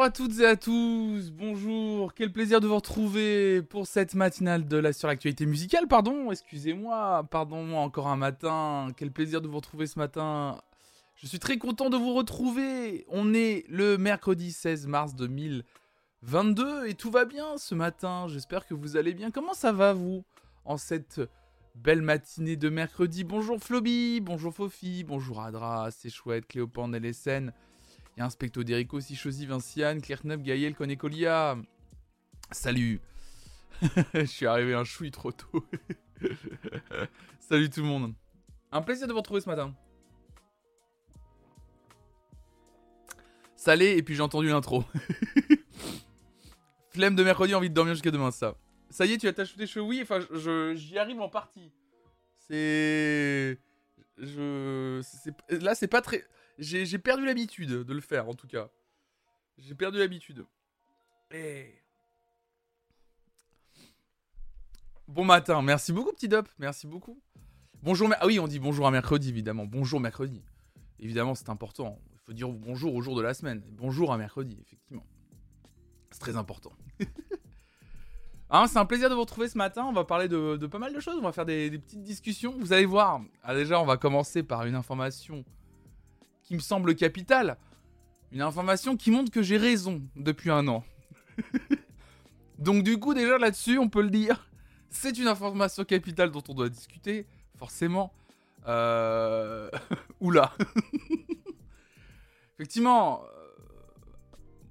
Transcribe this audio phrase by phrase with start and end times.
[0.00, 4.66] Bonjour à toutes et à tous, bonjour, quel plaisir de vous retrouver pour cette matinale
[4.66, 9.86] de la suractualité musicale, pardon, excusez-moi, pardon-moi encore un matin, quel plaisir de vous retrouver
[9.86, 10.56] ce matin.
[11.16, 16.94] Je suis très content de vous retrouver, on est le mercredi 16 mars 2022 et
[16.94, 19.30] tout va bien ce matin, j'espère que vous allez bien.
[19.30, 20.24] Comment ça va vous
[20.64, 21.20] en cette
[21.74, 23.22] belle matinée de mercredi?
[23.22, 27.52] Bonjour Floby, bonjour Fofi, bonjour Adra, c'est chouette, Cléopande, LSN.
[28.20, 31.56] Il y un specto d'Erico, Sichosi, Vinciane, Claire Knup, Gaël, Conécolia.
[32.50, 33.00] Salut
[34.12, 35.64] Je suis arrivé un chouï trop tôt.
[37.40, 38.12] Salut tout le monde.
[38.72, 39.74] Un plaisir de vous retrouver ce matin.
[43.56, 44.84] Salé, et puis j'ai entendu l'intro.
[46.90, 48.54] Flemme de mercredi, envie de dormir jusqu'à demain, ça.
[48.90, 49.86] Ça y est, tu as t'ajouter cheveux?
[49.86, 50.18] Oui, enfin,
[50.74, 51.72] j'y arrive en partie.
[52.36, 53.58] C'est.
[54.18, 55.00] Je.
[55.48, 56.22] Là, c'est pas très.
[56.60, 58.68] J'ai perdu l'habitude de le faire, en tout cas.
[59.56, 60.44] J'ai perdu l'habitude.
[61.30, 61.74] Et...
[65.08, 67.20] Bon matin, merci beaucoup, petit Dop, merci beaucoup.
[67.82, 69.64] Bonjour, ah oui, on dit bonjour à mercredi, évidemment.
[69.64, 70.44] Bonjour mercredi.
[70.98, 71.98] Évidemment, c'est important.
[72.12, 73.62] Il faut dire bonjour au jour de la semaine.
[73.70, 75.06] Bonjour à mercredi, effectivement.
[76.10, 76.72] C'est très important.
[78.52, 79.84] Hein, c'est un plaisir de vous retrouver ce matin.
[79.84, 81.16] On va parler de, pas mal de choses.
[81.16, 82.52] On va faire des, petites discussions.
[82.58, 83.20] Vous allez voir.
[83.44, 85.44] Ah, déjà, on va commencer par une information
[86.50, 87.56] qui me semble capitale.
[88.32, 90.84] Une information qui montre que j'ai raison depuis un an.
[92.58, 94.50] Donc du coup déjà là-dessus, on peut le dire,
[94.88, 98.12] c'est une information capitale dont on doit discuter, forcément.
[98.66, 99.70] Euh...
[100.20, 100.52] Oula.
[102.58, 103.46] Effectivement, euh,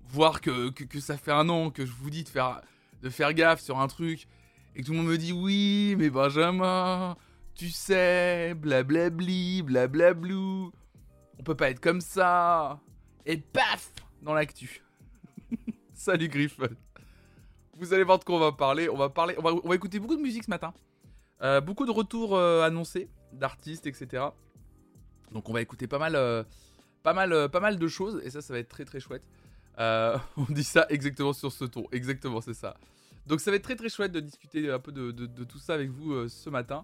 [0.09, 2.61] voir que, que, ça fait un an que je vous dis de faire,
[3.01, 4.27] de faire gaffe sur un truc,
[4.75, 7.15] et que tout le monde me dit oui, mais Benjamin,
[7.55, 10.73] tu sais, blablabli, blablablou
[11.39, 12.79] on peut pas être comme ça.
[13.25, 13.91] Et paf
[14.21, 14.83] Dans l'actu.
[15.93, 16.69] Salut Griffon.
[17.77, 18.89] Vous allez voir de quoi on va parler.
[18.89, 20.73] On va parler, on va, écouter beaucoup de musique ce matin.
[21.41, 24.25] Euh, beaucoup de retours euh, annoncés d'artistes, etc.
[25.31, 26.43] Donc on va écouter pas mal, euh,
[27.03, 29.23] pas mal, pas mal de choses et ça, ça va être très très chouette.
[29.79, 32.75] on dit ça exactement sur ce ton, exactement, c'est ça.
[33.27, 35.89] Donc ça va être très très chouette de discuter un peu de tout ça avec
[35.89, 36.83] vous ce matin.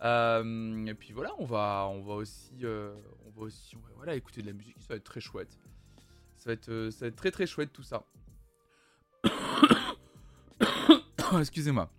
[0.00, 2.64] Et puis voilà, on va, on va aussi,
[3.96, 4.76] voilà, écouter de la musique.
[4.80, 5.58] Ça va être très chouette.
[6.36, 8.04] Ça va être, euh, très très chouette tout ça.
[11.38, 11.90] Excusez-moi.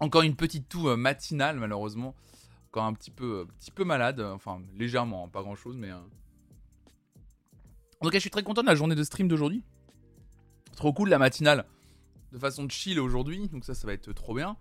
[0.00, 2.14] Encore une petite toux matinale malheureusement.
[2.68, 4.20] Encore un petit peu, petit peu malade.
[4.20, 5.92] Enfin légèrement, hein, pas grand chose, mais.
[5.92, 6.02] En
[8.02, 9.64] tout je suis très content de la journée de stream d'aujourd'hui.
[10.76, 11.66] Trop cool la matinale.
[12.32, 14.56] De façon chill aujourd'hui, donc ça, ça va être trop bien.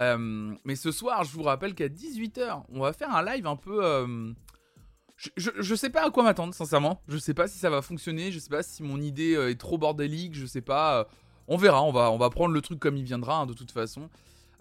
[0.00, 3.56] Euh, mais ce soir, je vous rappelle qu'à 18h, on va faire un live un
[3.56, 3.84] peu.
[3.84, 4.32] Euh,
[5.36, 7.00] je, sais pas à quoi m'attendre, sincèrement.
[7.08, 8.32] Je sais pas si ça va fonctionner.
[8.32, 10.34] Je sais pas si mon idée euh, est trop bordélique.
[10.34, 11.06] Je sais pas.
[11.48, 11.82] on verra.
[11.82, 14.08] On va, prendre le truc comme il viendra, hein, de toute façon.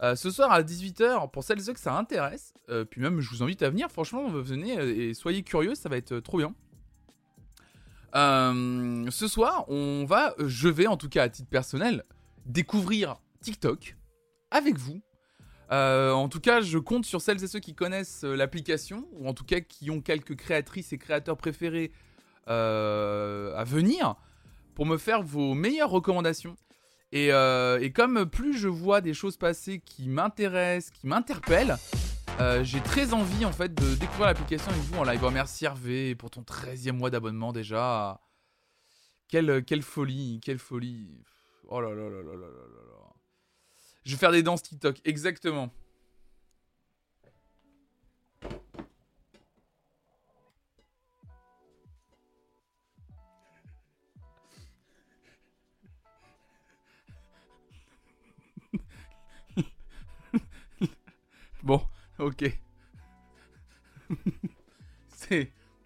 [0.01, 2.53] ce soir à 18h, pour celles et ceux que ça intéresse,
[2.89, 6.19] puis même je vous invite à venir, franchement, venez et soyez curieux, ça va être
[6.19, 6.53] trop bien.
[8.13, 12.03] ce soir, on va, je vais en tout cas à titre personnel,
[12.45, 13.95] découvrir TikTok
[14.51, 15.01] avec vous
[15.71, 19.27] euh, en tout cas, je compte sur celles et ceux qui connaissent euh, l'application, ou
[19.29, 21.91] en tout cas qui ont quelques créatrices et créateurs préférés
[22.49, 24.15] euh, à venir,
[24.75, 26.55] pour me faire vos meilleures recommandations.
[27.13, 27.29] Et,
[27.93, 31.77] comme plus je vois des choses passer qui m'intéressent, qui m'interpellent,
[32.63, 35.19] j'ai très envie en fait de découvrir l'application avec vous en live.
[35.21, 38.21] Oh, merci Hervé pour ton 13e mois d'abonnement déjà.
[39.27, 41.23] Quelle, folie, quelle folie.
[41.67, 43.10] Oh là là là là là là là.
[44.03, 45.71] Je vais faire des danses TikTok, exactement.
[61.63, 61.81] bon,
[62.19, 62.51] ok.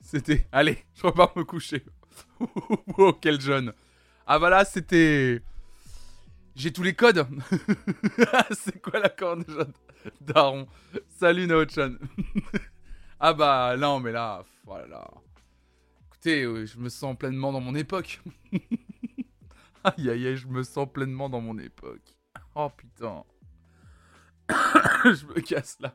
[0.01, 1.83] C'était, allez, je repars me coucher.
[2.97, 3.73] oh, quel jeune.
[4.25, 5.41] Ah bah là, c'était...
[6.55, 7.27] J'ai tous les codes.
[8.51, 9.67] c'est quoi la corne déjà
[10.21, 10.67] Daron.
[11.09, 11.95] Salut Naochan.
[13.19, 15.05] ah bah non mais là, voilà.
[16.07, 18.21] Écoutez, euh, je me sens pleinement dans mon époque.
[19.83, 22.15] aïe aïe aïe, je me sens pleinement dans mon époque.
[22.55, 23.25] Oh putain.
[25.03, 25.93] je me casse là.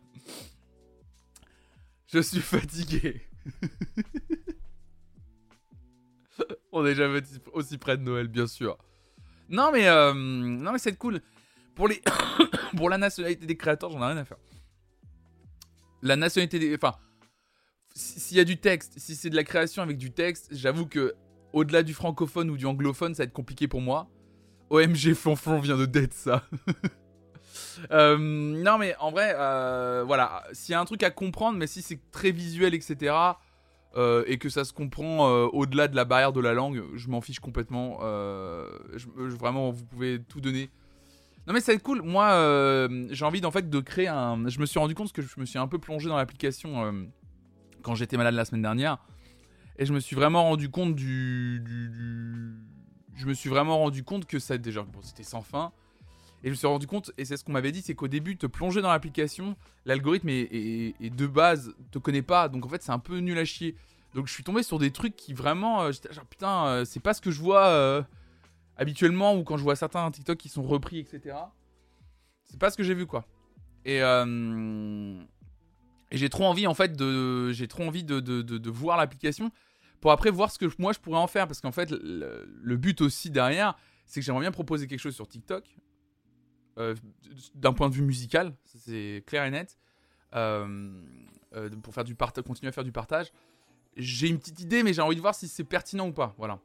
[2.06, 3.26] Je suis fatigué.
[6.72, 7.22] On est jamais
[7.52, 8.76] aussi près de Noël, bien sûr.
[9.50, 11.20] Non, mais, euh, non, mais c'est cool.
[11.74, 12.00] Pour, les
[12.76, 14.38] pour la nationalité des créateurs, j'en ai rien à faire.
[16.02, 16.74] La nationalité des.
[16.74, 16.94] Enfin,
[17.94, 21.14] s'il y a du texte, si c'est de la création avec du texte, j'avoue que
[21.52, 24.08] au-delà du francophone ou du anglophone, ça va être compliqué pour moi.
[24.70, 26.44] OMG Flonflon vient de dead ça.
[27.90, 31.66] Euh, non mais en vrai, euh, voilà, s'il y a un truc à comprendre, mais
[31.66, 33.14] si c'est très visuel, etc.,
[33.96, 37.20] euh, et que ça se comprend au-delà de la barrière de la langue, je m'en
[37.20, 37.98] fiche complètement.
[39.38, 40.70] vraiment, vous pouvez tout donner.
[41.46, 42.02] Non mais ça va être cool.
[42.02, 44.48] Moi, j'ai envie en fait de créer un.
[44.48, 47.08] Je me suis rendu compte que je me suis un peu plongé dans l'application
[47.82, 48.98] quand j'étais malade la semaine dernière,
[49.78, 51.62] et je me suis vraiment rendu compte du,
[53.16, 55.72] je me suis vraiment rendu compte que ça déjà bon, c'était sans fin
[56.42, 58.36] et je me suis rendu compte, et c'est ce qu'on m'avait dit, c'est qu'au début,
[58.36, 62.92] te plonger dans l'application, l'algorithme est, de base te connaît pas, donc en fait c'est
[62.92, 63.76] un peu nul à chier.
[64.14, 67.14] Donc je suis tombé sur des trucs qui vraiment, euh, genre putain, euh, c'est pas
[67.14, 68.02] ce que je vois euh,
[68.76, 71.36] habituellement ou quand je vois certains TikTok qui sont repris, etc.
[72.44, 73.26] C'est pas ce que j'ai vu quoi.
[73.84, 74.00] Et,
[76.12, 79.52] j'ai trop envie en fait de, j'ai trop envie de, voir l'application
[80.00, 83.00] pour après voir ce que moi je pourrais en faire parce qu'en fait le but
[83.02, 83.76] aussi derrière,
[84.06, 85.64] c'est que j'aimerais bien proposer quelque chose sur TikTok
[87.54, 89.78] d'un point de vue musical, c'est clair et net,
[90.34, 90.92] euh,
[91.56, 93.32] euh, pour faire du continuer à faire du partage.
[93.96, 96.34] J'ai une petite idée, mais j'ai envie de voir si c'est pertinent ou pas.
[96.38, 96.60] Voilà.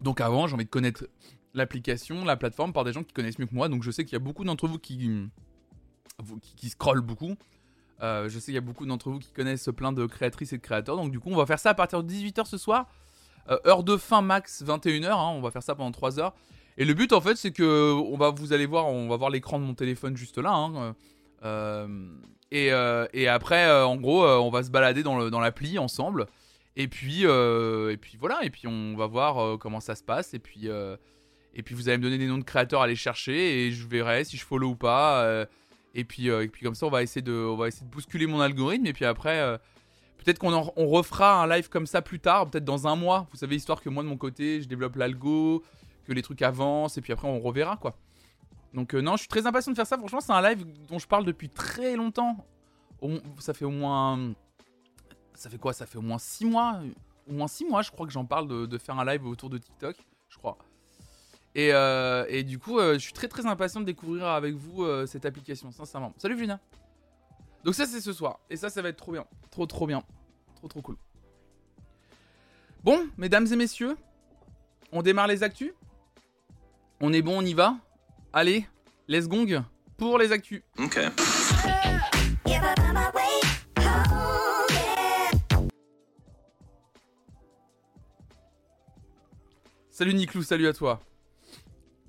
[0.00, 1.06] Donc avant, j'ai envie de connaître
[1.52, 3.68] l'application, la plateforme par des gens qui connaissent mieux que moi.
[3.68, 5.28] Donc je sais qu'il y a beaucoup d'entre vous qui,
[6.56, 7.36] qui, scrollent beaucoup.
[8.00, 10.62] je sais qu'il y a beaucoup d'entre vous qui connaissent plein de créatrices et de
[10.62, 10.96] créateurs.
[10.96, 12.88] Donc du coup, on va faire ça à partir de 18h ce soir.
[13.66, 15.10] heure de fin max 21h.
[15.10, 15.32] Hein.
[15.34, 16.34] on va faire ça pendant 3 heures.
[16.80, 19.28] Et le but en fait, c'est que on va, vous allez voir, on va voir
[19.28, 20.50] l'écran de mon téléphone juste là.
[20.50, 20.96] Hein,
[21.44, 21.86] euh,
[22.54, 26.26] euh, et, après, euh, en gros, on va se balader dans, l'appli ensemble.
[26.76, 28.42] Et puis, et puis voilà.
[28.44, 30.32] Et puis on va voir comment ça se passe.
[30.32, 30.68] Et puis,
[31.52, 33.86] et puis vous allez me donner des noms de créateurs à aller chercher et je
[33.86, 35.46] verrai si je follow ou pas.
[35.94, 38.26] et puis, et puis comme ça, on va essayer de, on va essayer de bousculer
[38.26, 38.86] mon algorithme.
[38.86, 39.60] Et puis après.
[40.16, 43.26] Peut-être qu'on on refera un live comme ça plus tard, peut-être dans un mois.
[43.30, 45.64] Vous savez, histoire que moi de mon côté, je développe l'algo,
[46.04, 47.96] que les trucs avancent et puis après on reverra quoi.
[48.74, 49.98] Donc euh, non, je suis très impatient de faire ça.
[49.98, 52.44] Franchement, c'est un live dont je parle depuis très longtemps.
[53.38, 54.32] ça fait au moins,
[55.34, 55.72] ça fait quoi?
[55.72, 56.80] Ça fait au moins 6 mois,
[57.28, 59.58] au moins 6 mois, je crois que j'en parle de, faire un live autour de
[59.58, 59.96] TikTok,
[60.28, 60.56] je crois.
[61.56, 64.86] Et, euh, et du coup, euh, je suis très très impatient de découvrir avec vous
[65.06, 66.14] cette application, sincèrement.
[66.18, 66.60] Salut Julien.
[67.64, 70.02] Donc ça c'est ce soir et ça ça va être trop bien, trop trop bien,
[70.56, 70.96] trop trop cool.
[72.82, 73.98] Bon, mesdames et messieurs,
[74.92, 75.74] on démarre les actus
[77.00, 77.76] on est bon, on y va?
[78.32, 78.66] Allez,
[79.08, 79.62] let's gong
[79.96, 80.62] pour les actus.
[80.78, 81.00] Ok.
[89.90, 91.00] Salut Niklou, salut à toi.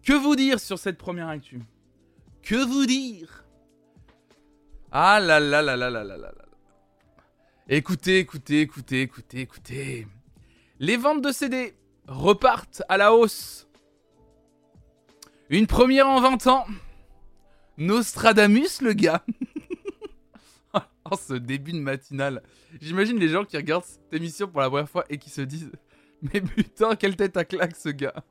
[0.03, 1.61] Que vous dire sur cette première actu?
[2.41, 3.45] Que vous dire?
[4.91, 6.31] Ah là là là là là là là
[7.67, 10.07] Écoutez, écoutez, écoutez, écoutez, écoutez.
[10.79, 11.75] Les ventes de CD
[12.07, 13.67] repartent à la hausse
[15.57, 16.65] une première en 20 ans.
[17.77, 19.23] Nostradamus, le gars.
[20.73, 22.41] oh, ce début de matinale.
[22.79, 25.71] J'imagine les gens qui regardent cette émission pour la première fois et qui se disent
[26.21, 28.23] Mais putain, quelle tête à claque ce gars.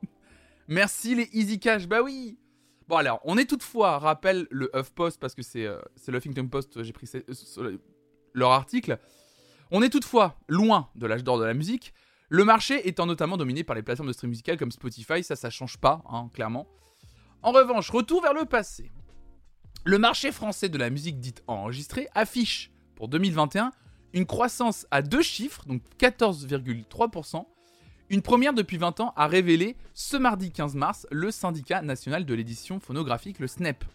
[0.67, 1.87] Merci les Easy Cash.
[1.87, 2.37] Bah oui.
[2.87, 6.91] Bon, alors, on est toutefois, rappelle le HuffPost parce que c'est euh, Huffington Post, j'ai
[6.91, 7.09] pris
[8.33, 8.97] leur article.
[9.69, 11.93] On est toutefois loin de l'âge d'or de la musique.
[12.29, 15.49] Le marché étant notamment dominé par les plateformes de stream musical comme Spotify, ça, ça
[15.49, 16.67] change pas, hein, clairement.
[17.43, 18.91] En revanche, retour vers le passé.
[19.83, 23.71] Le marché français de la musique dite enregistrée affiche pour 2021
[24.13, 27.43] une croissance à deux chiffres, donc 14,3%.
[28.11, 32.33] Une première depuis 20 ans a révélé ce mardi 15 mars le syndicat national de
[32.35, 33.85] l'édition phonographique, le SNEP.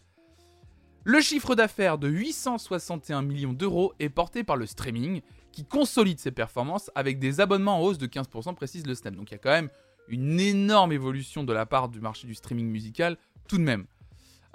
[1.05, 5.21] Le chiffre d'affaires de 861 millions d'euros est porté par le streaming,
[5.53, 9.15] qui consolide ses performances avec des abonnements en hausse de 15%, précise le SNEP.
[9.15, 9.71] Donc il y a quand même
[10.09, 13.87] une énorme évolution de la part du marché du streaming musical tout de même.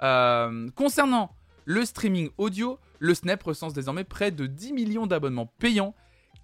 [0.02, 1.34] Euh, concernant
[1.64, 5.94] le streaming audio, le Snap recense désormais près de 10 millions d'abonnements payants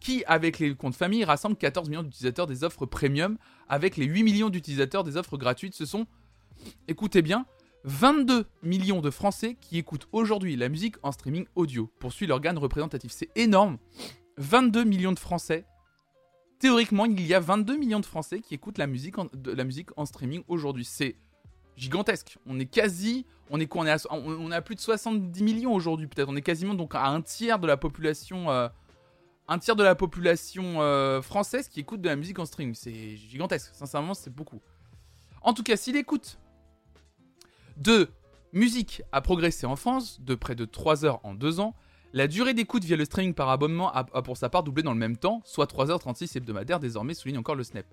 [0.01, 3.37] qui, avec les comptes famille, rassemblent 14 millions d'utilisateurs des offres premium,
[3.69, 5.75] avec les 8 millions d'utilisateurs des offres gratuites.
[5.75, 6.07] Ce sont,
[6.87, 7.47] écoutez bien,
[7.85, 13.13] 22 millions de Français qui écoutent aujourd'hui la musique en streaming audio, poursuit l'organe représentatif.
[13.13, 13.79] C'est énorme.
[14.37, 15.65] 22 millions de Français.
[16.61, 19.91] Théoriquement, il y a 22 millions de Français qui écoutent la musique de la musique
[19.97, 20.85] en streaming aujourd'hui.
[20.85, 21.17] C'est
[21.79, 22.37] gigantesque.
[22.47, 26.29] On est quasi, on est quoi on est, à, plus de 70 millions aujourd'hui peut-être.
[26.29, 28.69] On est quasiment donc à un tiers de la population, euh,
[29.47, 32.75] un tiers de la population euh, française qui écoute de la musique en streaming.
[32.75, 33.71] C'est gigantesque.
[33.75, 34.61] Sincèrement, c'est beaucoup.
[35.43, 36.39] En tout cas, si l'écoute
[37.77, 38.09] de
[38.53, 41.75] musique a progressé en France de près de 3 heures en 2 ans,
[42.15, 44.99] La durée d'écoute via le streaming par abonnement a, pour sa part doublé dans le
[44.99, 47.85] même temps, soit 3h36 hebdomadaires désormais, souligne encore le Snap.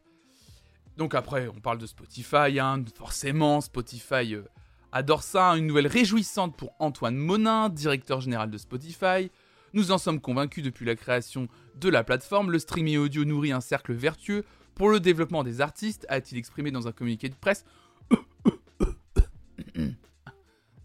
[0.98, 4.44] Donc après, on parle de Spotify, hein, forcément, Spotify euh,
[4.92, 5.58] adore ça.
[5.58, 9.30] Une nouvelle réjouissante pour Antoine Monin, directeur général de Spotify.
[9.74, 12.50] Nous en sommes convaincus depuis la création de la plateforme.
[12.50, 16.88] Le streaming audio nourrit un cercle vertueux pour le développement des artistes, a-t-il exprimé dans
[16.88, 17.66] un communiqué de presse.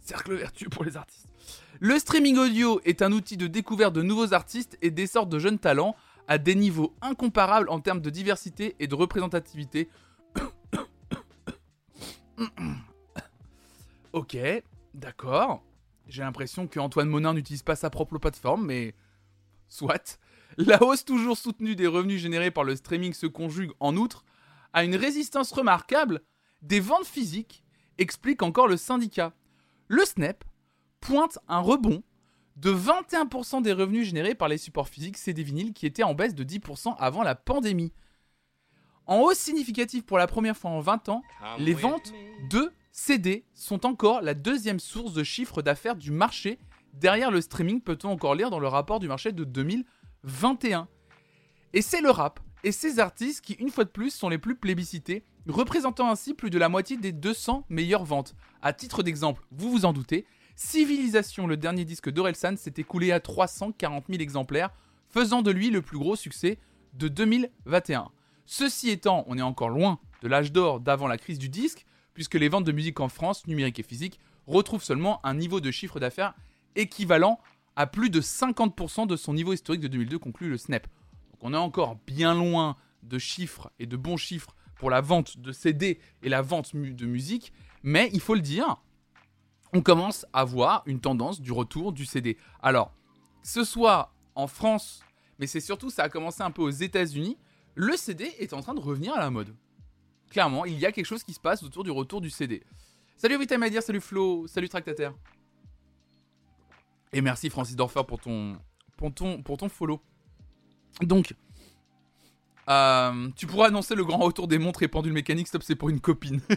[0.00, 1.28] cercle vertueux pour les artistes.
[1.80, 5.58] Le streaming audio est un outil de découverte de nouveaux artistes et d'essor de jeunes
[5.58, 5.96] talents
[6.30, 9.90] à des niveaux incomparables en termes de diversité et de représentativité.
[14.12, 14.36] ok,
[14.94, 15.64] d'accord.
[16.06, 18.94] J'ai l'impression que Antoine Monin n'utilise pas sa propre plateforme, mais
[19.68, 20.20] soit.
[20.56, 24.24] La hausse toujours soutenue des revenus générés par le streaming se conjugue en outre
[24.72, 26.22] à une résistance remarquable
[26.62, 27.64] des ventes physiques,
[27.98, 29.32] explique encore le syndicat.
[29.88, 30.44] Le SNEP
[31.00, 32.04] pointe un rebond
[32.60, 36.34] de 21% des revenus générés par les supports physiques CD vinyles qui étaient en baisse
[36.34, 37.92] de 10% avant la pandémie.
[39.06, 41.22] En hausse significative pour la première fois en 20 ans,
[41.58, 42.12] les ventes
[42.50, 46.58] de CD sont encore la deuxième source de chiffre d'affaires du marché.
[46.92, 50.86] Derrière le streaming, peut-on encore lire dans le rapport du marché de 2021.
[51.72, 54.54] Et c'est le rap et ces artistes qui, une fois de plus, sont les plus
[54.54, 58.34] plébiscités, représentant ainsi plus de la moitié des 200 meilleures ventes.
[58.60, 60.26] À titre d'exemple, vous vous en doutez,
[60.62, 64.68] Civilisation, le dernier disque d'Orelsan, s'est écoulé à 340 000 exemplaires,
[65.08, 66.58] faisant de lui le plus gros succès
[66.92, 68.10] de 2021.
[68.44, 72.34] Ceci étant, on est encore loin de l'âge d'or d'avant la crise du disque, puisque
[72.34, 75.98] les ventes de musique en France, numérique et physique, retrouvent seulement un niveau de chiffre
[75.98, 76.34] d'affaires
[76.76, 77.40] équivalent
[77.74, 80.86] à plus de 50% de son niveau historique de 2002, conclut le SNEP.
[81.32, 85.38] Donc on est encore bien loin de chiffres et de bons chiffres pour la vente
[85.38, 88.76] de CD et la vente de musique, mais il faut le dire,
[89.72, 92.36] on commence à voir une tendance du retour du CD.
[92.62, 92.92] Alors,
[93.42, 95.02] ce soit en France,
[95.38, 97.36] mais c'est surtout, ça a commencé un peu aux États-Unis,
[97.74, 99.54] le CD est en train de revenir à la mode.
[100.30, 102.62] Clairement, il y a quelque chose qui se passe autour du retour du CD.
[103.16, 105.14] Salut Vitamadir, salut Flo, salut Tractataire.
[107.12, 108.58] Et merci Francis Dorfer pour ton,
[108.96, 110.00] pour ton, pour ton follow.
[111.02, 111.34] Donc,
[112.68, 115.90] euh, tu pourras annoncer le grand retour des montres et pendules mécaniques, stop, c'est pour
[115.90, 116.40] une copine.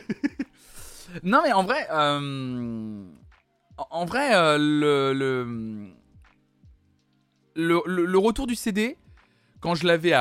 [1.21, 3.05] non, mais en vrai, euh,
[3.77, 4.33] euh,
[7.55, 8.97] le, retour du CD,
[9.59, 10.11] quand je l'avais,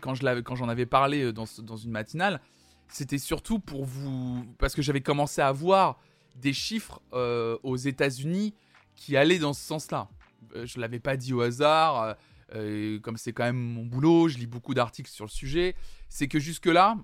[0.00, 0.14] quand
[0.54, 2.40] j'en avais parlé dans, une matinale,
[2.88, 5.98] c'était surtout pour vous, parce que j'avais commencé à voir
[6.36, 8.54] des chiffres aux États-Unis
[8.94, 10.08] qui allaient dans ce sens-là.
[10.64, 12.16] Je l'avais pas dit au hasard.
[12.50, 15.74] comme c'est quand même mon boulot, je lis beaucoup d'articles sur le sujet,
[16.08, 16.96] c'est que jusque-là,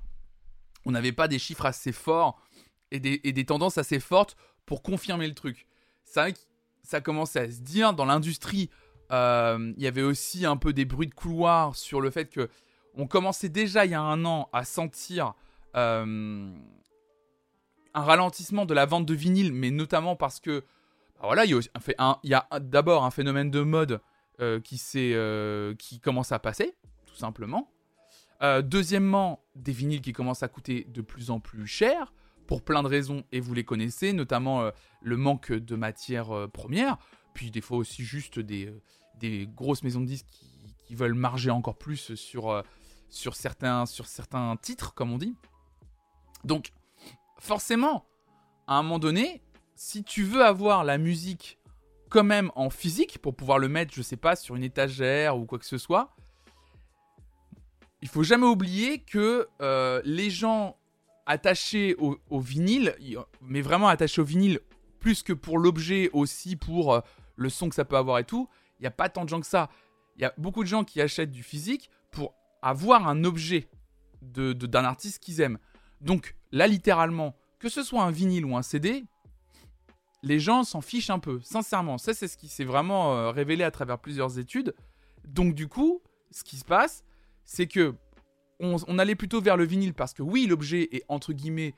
[0.84, 2.40] on n'avait pas des chiffres assez forts
[2.92, 5.66] et des, tendances assez fortes pour confirmer le truc.
[6.04, 6.38] C'est vrai que
[6.82, 8.70] ça commençait à se dire dans l'industrie.
[9.10, 12.48] Euh, il y avait aussi un peu des bruits de couloir sur le fait que
[12.94, 15.34] on commençait déjà il y a un an à sentir
[15.76, 16.52] euh,
[17.94, 20.60] un ralentissement de la vente de vinyle, mais notamment parce que
[21.16, 21.58] bah voilà, il
[22.24, 24.00] y a, d'abord un phénomène de mode
[24.40, 24.76] euh, qui,
[25.78, 26.74] qui commence à passer,
[27.06, 27.70] tout simplement.
[28.62, 32.12] deuxièmement, des vinyles qui commencent à coûter de plus en plus cher
[32.52, 36.48] pour plein de raisons, et vous les connaissez, notamment euh, le manque de matières euh,
[36.48, 36.98] premières,
[37.32, 38.78] puis des fois aussi juste des, euh,
[39.18, 42.62] des grosses maisons de disques qui, veulent marger encore plus sur,
[43.08, 45.34] sur, certains, sur certains titres, comme on dit.
[46.44, 46.72] Donc,
[47.38, 48.04] forcément,
[48.66, 49.40] à un moment donné,
[49.74, 51.58] si tu veux avoir la musique
[52.10, 55.46] quand même en physique, pour pouvoir le mettre, je sais pas, sur une étagère ou
[55.46, 56.14] quoi que ce soit,
[58.02, 59.48] il faut jamais oublier que
[60.04, 60.76] les gens
[61.32, 62.94] attaché au, vinyle,
[63.40, 64.60] mais vraiment attaché au vinyle,
[65.00, 67.00] plus que pour l'objet, aussi pour euh,
[67.36, 68.48] le son que ça peut avoir et tout,
[68.78, 69.68] il n'y a pas tant de gens que ça.
[70.16, 73.68] Il y a beaucoup de gens qui achètent du physique pour avoir un objet
[74.20, 75.58] d'un de, d'un artiste qu'ils aiment.
[76.00, 79.04] Donc là, littéralement, que ce soit un vinyle ou un CD,
[80.22, 81.98] les gens s'en fichent un peu, sincèrement.
[81.98, 84.74] Ça, c'est ce qui s'est vraiment euh, révélé à travers plusieurs études.
[85.26, 87.04] Donc du coup, ce qui se passe,
[87.44, 87.94] c'est que
[88.62, 91.74] on, allait plutôt vers le vinyle parce que oui, l'objet est entre guillemets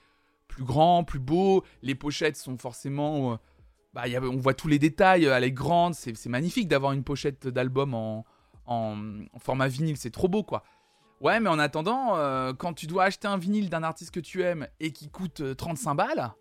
[0.48, 3.32] plus grand, plus beau, les pochettes sont forcément...
[3.32, 3.36] Euh,
[3.94, 7.94] bah, on voit tous les détails, elle est grande, c'est magnifique d'avoir une pochette d'album
[7.94, 8.24] en,
[9.38, 10.64] format vinyle, c'est trop beau quoi.
[11.20, 14.42] Ouais, mais en attendant, euh, quand tu dois acheter un vinyle d'un artiste que tu
[14.42, 16.34] aimes et qui coûte 35 euh, balles,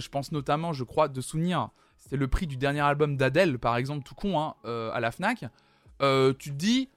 [0.00, 3.76] je pense notamment, je crois, de souvenir, c'était le prix du dernier album d'Adèle, par
[3.76, 5.46] exemple, tout con, hein, à la Fnac, tu
[5.98, 6.90] te dis,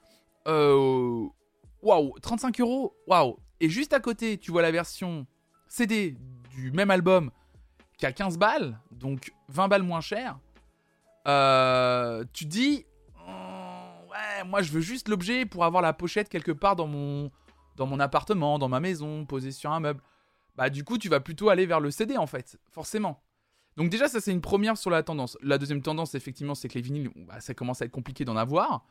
[1.81, 5.25] Waouh, 35 euros Waouh Et juste à côté, tu vois la version
[5.67, 6.17] CD
[6.55, 7.31] du même album
[7.97, 10.39] qui a 15 balles, donc 20 balles moins cher.
[11.27, 12.85] euh, tu dis,
[13.27, 17.29] oh, ouais, moi je veux juste l'objet pour avoir la pochette quelque part dans mon,
[17.99, 20.01] appartement, dans ma maison, posée sur un meuble.
[20.55, 23.21] Bah du coup, tu vas plutôt aller vers le CD en fait, forcément.
[23.77, 25.37] Donc déjà, ça c'est une première sur la tendance.
[25.41, 28.35] La deuxième tendance, effectivement, c'est que les vinyles, bah, ça commence à être compliqué d'en
[28.35, 28.85] avoir.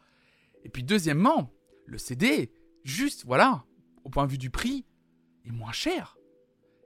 [0.64, 1.50] Et puis deuxièmement,
[1.86, 2.52] le CD,
[2.84, 3.64] juste, voilà,
[4.04, 4.84] au point de vue du prix,
[5.44, 6.16] est moins cher.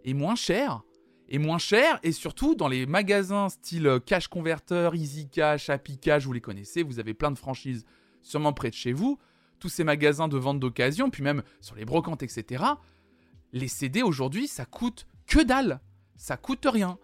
[0.04, 0.82] Et moins cher.
[1.28, 1.98] Et moins cher.
[2.02, 6.82] Et surtout, dans les magasins style Cash Converter, Easy Cash, Happy Cash, vous les connaissez,
[6.82, 7.84] vous avez plein de franchises
[8.22, 9.18] sûrement près de chez vous.
[9.58, 12.64] Tous ces magasins de vente d'occasion, puis même sur les brocantes, etc.
[13.52, 15.80] Les CD aujourd'hui, ça coûte que dalle.
[16.16, 16.98] Ça coûte rien.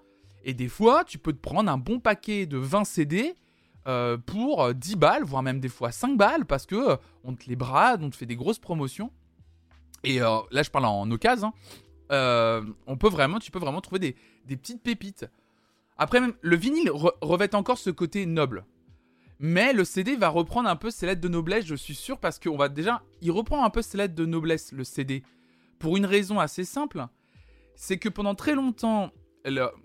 [0.44, 3.34] Et des fois, tu peux te prendre un bon paquet de 20 CD
[3.88, 7.48] euh, pour 10 euh, balles, voire même des fois 5 balles, parce que on te
[7.48, 9.10] les brade, on te fait des grosses promotions.
[10.04, 11.48] Et là, je parle en occasion.
[11.48, 11.52] Hein.
[12.12, 13.98] Euh, on peut vraiment, tu peux vraiment trouver
[14.46, 15.26] des, petites pépites.
[15.96, 18.64] Après, même, le vinyle revêt encore ce côté noble.
[19.40, 22.38] Mais le CD va reprendre un peu ses lettres de noblesse, je suis sûr, parce
[22.38, 23.02] qu'on va déjà.
[23.20, 25.22] Il reprend un peu ses lettres de noblesse, le CD.
[25.78, 27.06] Pour une raison assez simple.
[27.74, 29.12] C'est que pendant très longtemps,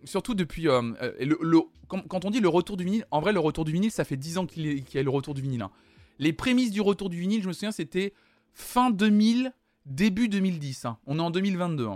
[0.03, 0.67] surtout depuis.
[0.67, 0.81] Euh,
[1.19, 4.03] le, quand, on dit le retour du vinyle, en vrai, le retour du vinyle, ça
[4.03, 5.61] fait 10 ans qu'il y a le retour du vinyle.
[5.61, 5.71] Hein.
[6.19, 8.13] Les prémices du retour du vinyle, je me souviens, c'était
[8.53, 9.53] fin 2000,
[9.85, 10.85] début 2010.
[10.85, 10.97] Hein.
[11.05, 11.87] On est en 2022.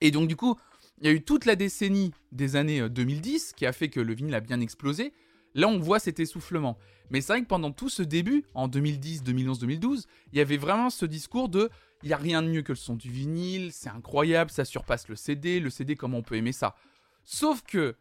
[0.00, 0.56] Et donc du coup,
[1.00, 4.00] il y a eu toute la décennie des années 2010 euh, qui a fait que
[4.00, 5.12] le vinyle a bien explosé.
[5.54, 6.78] Là, on voit cet essoufflement.
[7.10, 10.56] Mais c'est vrai que pendant tout ce début, en 2010, 2011, 2012, il y avait
[10.56, 11.70] vraiment ce discours de
[12.02, 15.08] il n'y a rien de mieux que le son du vinyle, c'est incroyable, ça surpasse
[15.08, 16.74] le CD, le CD, comment on peut aimer ça
[17.24, 17.96] Sauf que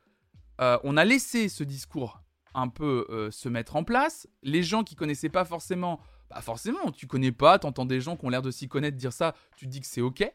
[0.62, 2.22] euh, on a laissé ce discours
[2.54, 4.28] un peu euh, se mettre en place.
[4.44, 8.26] Les gens qui connaissaient pas forcément, bah forcément, tu connais pas, t'entends des gens qui
[8.26, 10.32] ont l'air de s'y connaître dire ça, tu te dis que c'est ok.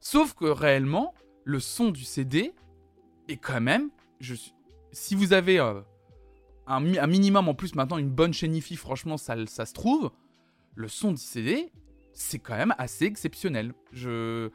[0.00, 2.54] Sauf que réellement, le son du CD
[3.28, 3.90] est quand même.
[4.20, 4.34] Je
[4.92, 5.80] si vous avez euh,
[6.66, 10.10] un, minimum en plus maintenant une bonne chaîne IFI, franchement, ça, ça se trouve.
[10.74, 11.70] Le son du CD,
[12.20, 13.72] c'est quand même assez exceptionnel.
[13.92, 14.50] Je,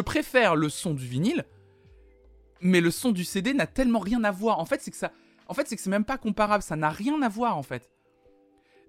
[0.00, 1.44] préfère le son du vinyle,
[2.60, 4.58] mais le son du CD n'a tellement rien à voir.
[4.58, 6.62] En fait, c'est que c'est même pas comparable.
[6.62, 7.90] Ça n'a rien à voir en fait.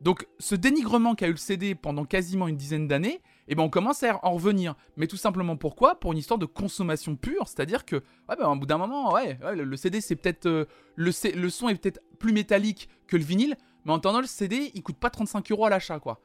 [0.02, 3.70] Donc, ce dénigrement qu'a eu le CD pendant quasiment une dizaine d'années, eh ben on
[3.70, 4.76] commence à en revenir.
[4.96, 6.00] Mais tout simplement pourquoi?
[6.00, 9.78] Pour une histoire de consommation pure, c'est-à-dire que, ben, au bout d'un moment, ouais, le,
[9.78, 13.92] CD c'est peut-être, euh, le, le son est peut-être plus métallique que le vinyle, mais
[13.92, 16.22] en attendant le CD, il coûte pas 35 euros à l'achat, quoi.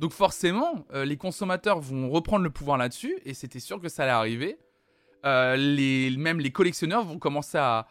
[0.00, 4.04] Donc forcément, euh, les consommateurs vont reprendre le pouvoir là-dessus, et c'était sûr que ça
[4.04, 4.58] allait arriver.
[5.26, 7.86] Euh, même les collectionneurs vont commencer à,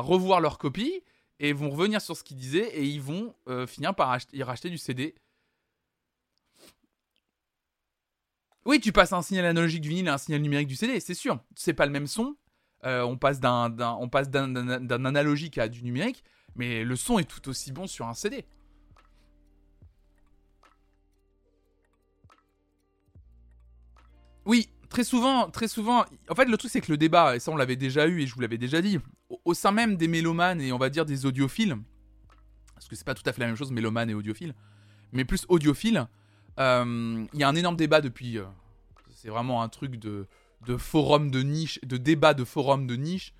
[0.00, 1.00] revoir leurs copies
[1.38, 4.68] et vont revenir sur ce qu'ils disaient et ils vont euh, finir par acheter, racheter
[4.68, 5.14] du CD.
[8.64, 11.14] Oui, tu passes un signal analogique du vinyle à un signal numérique du CD, c'est
[11.14, 11.38] sûr.
[11.54, 12.34] C'est pas le même son.
[12.82, 13.76] On passe d'un,
[15.04, 16.24] analogique à du numérique,
[16.56, 18.44] mais le son est tout aussi bon sur un CD.
[24.48, 26.06] Oui, très souvent, très souvent.
[26.30, 28.26] En fait, le truc c'est que le débat, et ça on l'avait déjà eu et
[28.26, 28.98] je vous l'avais déjà dit,
[29.44, 31.76] au, sein même des mélomanes et on va dire des audiophiles,
[32.74, 34.54] parce que c'est pas tout à fait la même chose, mélomane et audiophile,
[35.12, 36.08] mais plus audiophile,
[36.58, 38.38] euh, il y a un énorme débat depuis.
[38.38, 38.44] Euh,
[39.14, 40.26] c'est vraiment un truc de,
[40.66, 43.34] de forum de niche, de débat de forum de niche,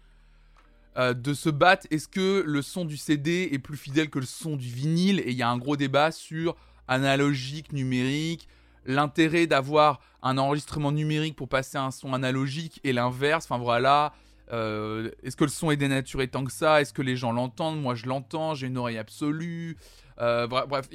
[0.99, 1.87] euh, de se battre.
[1.90, 5.21] Est-ce que le son du CD est plus fidèle que le son du vinyle?
[5.21, 6.55] Et il y a un gros débat sur
[6.87, 8.47] analogique, numérique,
[8.88, 13.44] l'intérêt d'avoir un enregistrement numérique pour passer un son analogique et l'inverse.
[13.44, 14.14] Enfin voilà.
[14.51, 16.81] Euh, est-ce que le son est dénaturé tant que ça?
[16.81, 17.81] Est-ce que les gens l'entendent?
[17.81, 19.77] Moi je l'entends, j'ai une oreille absolue.
[20.20, 20.88] Euh, bref,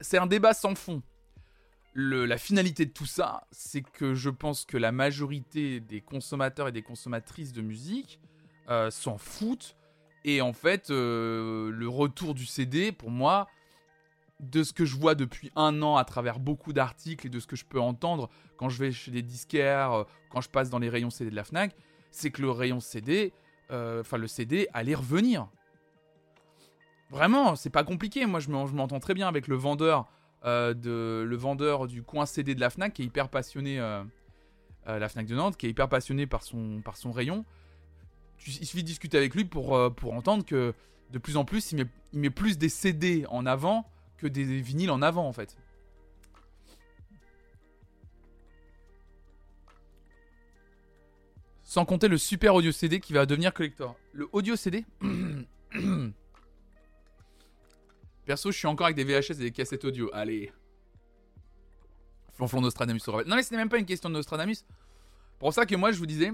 [0.00, 1.02] c'est un débat sans fond.
[1.94, 6.72] La finalité de tout ça, c'est que je pense que la majorité des consommateurs et
[6.72, 8.20] des consommatrices de musique
[8.68, 9.74] euh, s'en foutent.
[10.24, 13.46] Et en fait, le retour du CD, pour moi,
[14.40, 17.46] de ce que je vois depuis un an à travers beaucoup d'articles et de ce
[17.46, 20.78] que je peux entendre quand je vais chez des disquaires, euh, quand je passe dans
[20.78, 21.74] les rayons CD de la Fnac,
[22.10, 23.32] c'est que le rayon CD,
[23.70, 25.48] euh, enfin le CD allait revenir.
[27.10, 28.26] Vraiment, c'est pas compliqué.
[28.26, 30.06] Moi, je m'entends très bien avec le vendeur,
[30.44, 33.78] euh, de, le vendeur du coin CD de la Fnac qui est hyper passionné,
[34.86, 37.44] la Fnac de Nantes, qui est hyper passionné par son, par son rayon.
[38.46, 40.74] il suffit de discuter avec lui pour, pour entendre que
[41.10, 44.60] de plus en plus, il met, il met plus des CD en avant que des
[44.60, 45.56] vinyles en avant en fait.
[51.62, 53.96] Sans compter le super audio CD qui va devenir collector.
[54.12, 54.84] Le audio CD
[58.24, 60.10] Perso, je suis encore avec des VHS et des cassettes audio.
[60.12, 60.52] Allez.
[62.34, 64.64] Flonflon Nostradamus Non mais ce n'est même pas une question de Nostradamus.
[65.38, 66.32] Pour ça que moi je vous disais.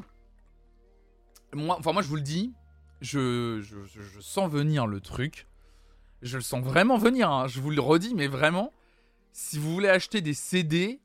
[1.53, 2.53] Moi, enfin moi je vous le dis.
[3.01, 3.63] je,
[4.21, 5.47] sens venir le truc.
[6.23, 7.49] Je le sens vraiment venir, hein.
[7.49, 8.73] je vous le redis, mais vraiment,
[9.33, 11.01] si vous voulez acheter des CD,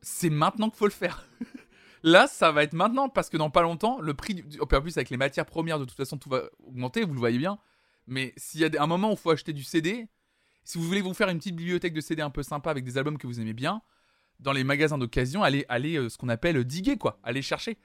[0.00, 1.26] c'est maintenant qu'il faut le faire.
[2.04, 4.34] Là, ça va être maintenant parce que dans pas longtemps, le prix.
[4.34, 4.60] Du...
[4.60, 7.38] En plus, avec les matières premières, de toute façon, tout va augmenter, vous le voyez
[7.38, 7.58] bien.
[8.06, 10.06] Mais s'il y a un moment où il faut acheter du CD,
[10.64, 12.98] si vous voulez vous faire une petite bibliothèque de CD un peu sympa avec des
[12.98, 13.80] albums que vous aimez bien,
[14.40, 17.18] dans les magasins d'occasion, allez, allez euh, ce qu'on appelle diguer, quoi.
[17.22, 17.78] Allez chercher.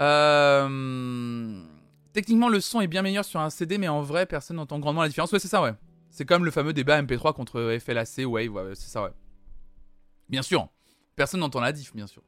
[0.00, 1.62] Euh,
[2.16, 5.02] techniquement, le son est bien meilleur sur un CD, mais en vrai, personne n'entend grandement
[5.02, 5.30] la différence.
[5.32, 5.74] Ouais, c'est ça, ouais.
[6.08, 9.10] C'est comme le fameux débat MP3 contre FLAC, Wave, ouais, c'est ça, ouais.
[10.30, 10.66] Bien sûr,
[11.14, 12.22] personne n'entend la diff, bien sûr.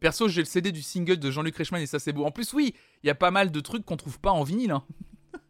[0.00, 2.24] Perso, j'ai le CD du single de Jean-Luc Reichmann et ça c'est beau.
[2.24, 4.72] En plus, oui, il y a pas mal de trucs qu'on trouve pas en vinyle.
[4.72, 4.82] Hein.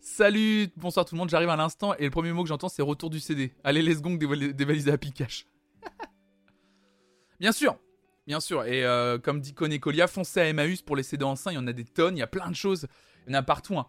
[0.00, 2.82] Salut, bonsoir tout le monde, j'arrive à l'instant et le premier mot que j'entends c'est
[2.82, 3.52] retour du CD.
[3.64, 5.46] Allez, les secondes dévalisés à Pikachu.
[7.40, 7.76] bien sûr,
[8.26, 8.64] bien sûr.
[8.64, 11.66] Et euh, comme dit Colia, foncez à Emmaüs pour les CD anciens, il y en
[11.66, 12.86] a des tonnes, il y a plein de choses.
[13.26, 13.78] Il y en a partout.
[13.78, 13.86] Hein.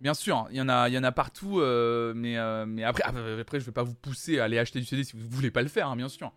[0.00, 3.02] Bien sûr, il y en a, y en a partout, euh, mais, euh, mais après,
[3.04, 5.60] après, je vais pas vous pousser à aller acheter du CD si vous voulez pas
[5.60, 6.32] le faire, hein, bien sûr.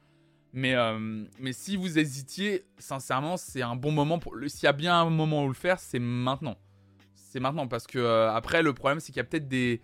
[0.51, 4.35] Mais, euh, mais si vous hésitiez, sincèrement, c'est un bon moment pour.
[4.47, 6.57] S'il y a bien un moment où le faire, c'est maintenant.
[7.15, 9.81] C'est maintenant parce que après, le problème, c'est qu'il y a peut-être des,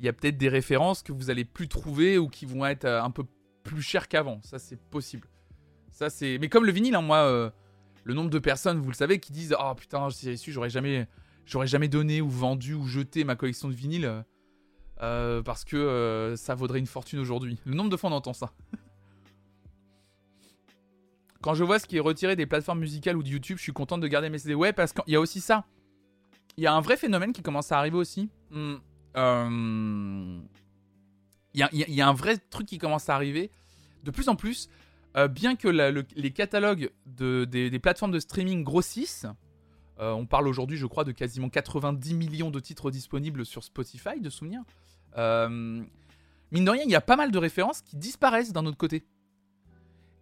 [0.00, 3.10] y a peut-être des références que vous allez plus trouver ou qui vont être un
[3.10, 3.24] peu
[3.62, 4.40] plus chères qu'avant.
[4.42, 5.29] Ça, c'est possible.
[6.00, 6.38] Ça, c'est.
[6.38, 7.52] Mais comme le vinyle, hein, moi,
[8.04, 10.70] le nombre de personnes, vous le savez, qui disent, oh putain, si j'avais su, j'aurais
[10.70, 11.06] jamais,
[11.44, 14.24] j'aurais jamais donné ou vendu ou jeté ma collection de vinyle
[14.98, 17.58] parce que ça vaudrait une fortune aujourd'hui.
[17.66, 18.50] Le nombre de fois on entend ça.
[21.42, 23.74] Quand je vois ce qui est retiré des plateformes musicales ou de YouTube, je suis
[23.74, 24.54] content de garder mes CD.
[24.54, 25.66] Ouais, parce qu'il y a aussi ça.
[26.56, 28.30] Il y a un vrai phénomène qui commence à arriver aussi.
[28.50, 28.76] Hmm,
[29.18, 30.40] euh,
[31.52, 33.50] il, y a, un vrai truc qui commence à arriver.
[34.02, 34.70] De plus en plus,
[35.16, 39.26] euh, bien que les catalogues des, plateformes de streaming grossissent,
[39.98, 44.20] euh, on parle aujourd'hui, je crois, de quasiment 90 millions de titres disponibles sur Spotify,
[44.20, 44.62] de souvenirs.
[45.16, 49.04] mine de rien, il y a pas mal de références qui disparaissent d'un autre côté.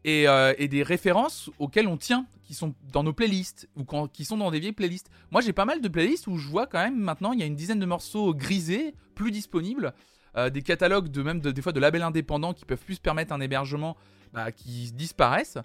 [0.06, 4.38] Euh, et, des références auxquelles on tient, qui sont dans nos playlists ou qui sont
[4.38, 5.10] dans des vieilles playlists.
[5.30, 7.46] Moi, j'ai pas mal de playlists où je vois quand même maintenant, il y a
[7.46, 9.92] une dizaine de morceaux grisés, plus disponibles,
[10.36, 13.40] euh, des catalogues de même des fois de labels indépendants qui peuvent plus permettre un
[13.40, 13.96] hébergement
[14.32, 15.58] bah, qui disparaissent.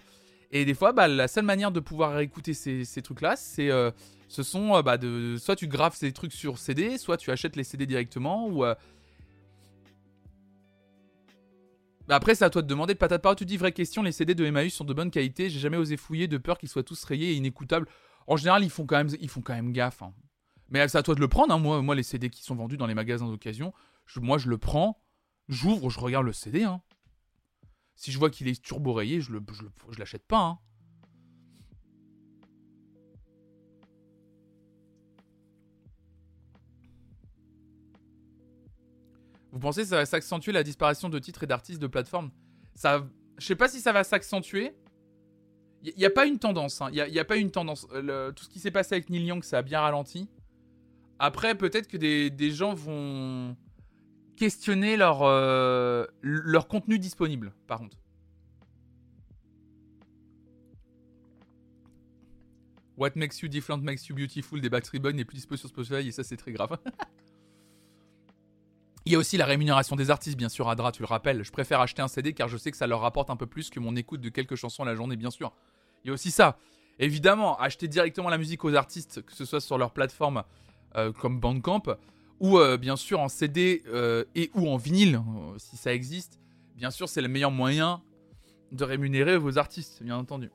[0.52, 3.92] Et des fois, bah, la seule manière de pouvoir écouter ces, trucs-là, c'est euh,
[4.28, 7.64] ce sont bah, de soit tu graves ces trucs sur CD, soit tu achètes les
[7.64, 8.64] CD directement ou
[12.08, 12.96] Bah, après, c'est à toi de demander.
[12.96, 15.50] Patate parole, tu dis vraie question, les CD de Emmaüs sont de bonne qualité.
[15.50, 17.88] J'ai jamais osé fouiller de peur qu'ils soient tous rayés et inécoutables.
[18.28, 20.02] En général, ils font quand même, ils font quand même gaffe.
[20.02, 20.14] Hein.
[20.70, 21.54] Mais c'est à toi de le prendre.
[21.54, 21.60] Hein.
[21.60, 23.74] Moi, moi, les CD qui sont vendus dans les magasins d'occasion,
[24.18, 25.02] moi, je le prends,
[25.48, 26.64] j'ouvre, je regarde le CD.
[26.64, 26.82] Hein.
[28.04, 29.32] Si je vois qu'il est turbo rayé, je,
[29.98, 30.60] l'achète pas.
[39.54, 42.32] Vous pensez que ça va s'accentuer la disparition de titres et d'artistes de plateforme?
[42.76, 44.76] Ça, je sais pas si ça va s'accentuer.
[45.84, 46.84] Il n'y a, pas une tendance.
[46.92, 47.08] Il hein.
[47.18, 47.88] a, pas une tendance.
[47.94, 50.28] Euh, tout ce qui s'est passé avec Neil Young, ça a bien ralenti.
[51.20, 53.56] Après, peut-être que des, gens vont
[54.44, 57.96] questionner leur, euh, leur contenu disponible, par contre.
[62.98, 66.10] What makes you different makes you beautiful des Backstreet Boys n'est plus disponible sur Spotify
[66.10, 66.78] et ça c'est très grave.
[69.06, 71.44] Il y a aussi la rémunération des artistes, bien sûr, Adra, tu le rappelles.
[71.44, 73.70] Je préfère acheter un CD car je sais que ça leur rapporte un peu plus
[73.70, 75.54] que mon écoute de quelques chansons à la journée, bien sûr.
[76.04, 76.58] Il y a aussi ça.
[77.00, 80.44] Évidemment, acheter directement la musique aux artistes, que ce soit sur leur plateforme
[80.98, 81.84] euh, comme Bandcamp,
[82.44, 85.22] ou euh, bien sûr en CD euh, et ou en vinyle,
[85.58, 86.40] si ça existe,
[86.76, 88.04] bien sûr, c'est le meilleur moyen
[88.74, 90.52] de rémunérer vos artistes, bien entendu.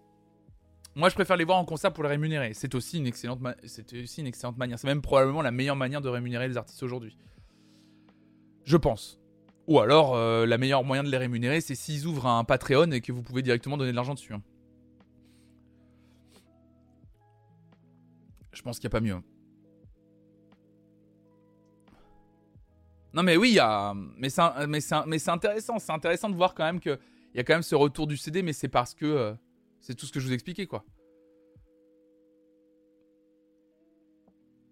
[0.94, 2.53] Moi, je préfère les voir en concert pour les rémunérer.
[2.53, 4.79] C'est aussi une excellente, aussi une excellente manière.
[4.79, 7.16] C'est même probablement la meilleure manière de rémunérer les artistes aujourd'hui.
[8.64, 9.18] Je pense.
[9.66, 13.01] Ou alors, euh, la meilleure moyen de les rémunérer, c'est s'ils ouvrent un Patreon et
[13.01, 14.35] que vous pouvez directement donner de l'argent dessus.
[14.35, 14.42] Hein.
[18.53, 19.22] Je pense qu'il n'y a pas mieux.
[23.18, 23.59] Non mais oui,
[24.16, 24.40] mais c'est
[25.28, 25.81] intéressant.
[25.81, 26.96] C'est intéressant de voir quand même qu'il
[27.35, 29.07] y a quand même ce retour du CD, mais c'est parce que...
[29.07, 29.35] Euh,
[29.81, 30.85] c'est tout ce que je vous expliquais, quoi.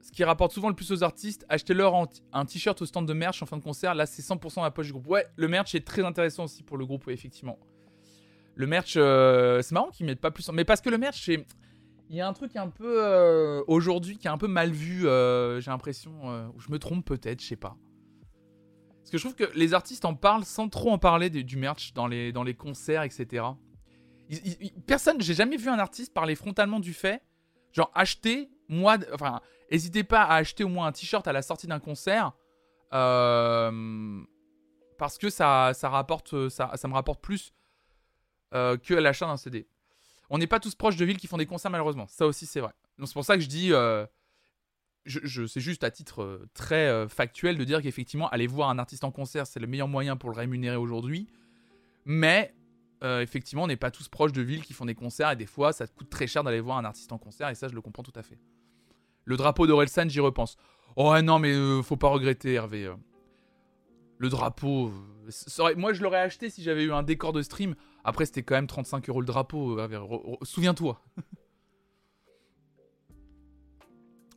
[0.00, 1.92] Ce qui rapporte souvent le plus aux artistes, achetez-leur
[2.32, 3.96] un t-shirt au stand de merch en fin de concert.
[3.96, 5.08] Là, c'est 100% la poche du groupe.
[5.08, 7.58] Ouais, le merch est très intéressant aussi pour le groupe, effectivement.
[8.54, 10.48] Le merch, euh, c'est marrant qu'ils mettent pas plus.
[10.52, 11.28] Mais parce que le merch.
[12.08, 13.04] Il y a un truc un peu.
[13.04, 16.52] Euh, aujourd'hui qui est un peu mal vu, j'ai l'impression.
[16.58, 17.76] je me trompe peut-être, je sais pas.
[19.06, 21.92] Parce que je trouve que les artistes en parlent sans trop en parler du merch
[21.94, 23.44] dans les, dans les concerts, etc.
[24.84, 27.22] personne, j'ai jamais vu un artiste parler frontalement du fait
[27.72, 29.40] Genre, achetez, moi, enfin,
[29.70, 32.32] n'hésitez pas à acheter au moins un t-shirt à la sortie d'un concert.
[32.94, 34.24] Euh,
[34.98, 37.52] parce que ça, ça, rapporte, ça, ça me rapporte plus
[38.54, 39.68] euh, que l'achat d'un CD.
[40.30, 42.08] On n'est pas tous proches de villes qui font des concerts, malheureusement.
[42.08, 42.72] Ça aussi, c'est vrai.
[42.98, 43.72] Donc, c'est pour ça que je dis.
[43.72, 44.04] Euh,
[45.06, 48.78] je, je c'est juste à titre euh, très factuel de dire qu'effectivement, aller voir un
[48.78, 51.26] artiste en concert, c'est le meilleur moyen pour le rémunérer aujourd'hui.
[52.04, 52.54] Mais
[53.02, 55.72] effectivement, on n'est pas tous proches de villes qui font des concerts et des fois,
[55.72, 58.02] ça coûte très cher d'aller voir un artiste en concert et ça, je le comprends
[58.02, 58.38] tout à fait.
[59.24, 60.56] Le drapeau d'Orelsan, j'y repense.
[60.96, 62.90] Oh non, mais faut pas regretter, Hervé.
[64.18, 64.90] Le drapeau.
[65.76, 67.74] moi, je l'aurais acheté si j'avais eu un décor de stream.
[68.04, 69.78] Après, c'était quand même 35 euros le drapeau.
[69.78, 71.00] Euh, souviens-toi.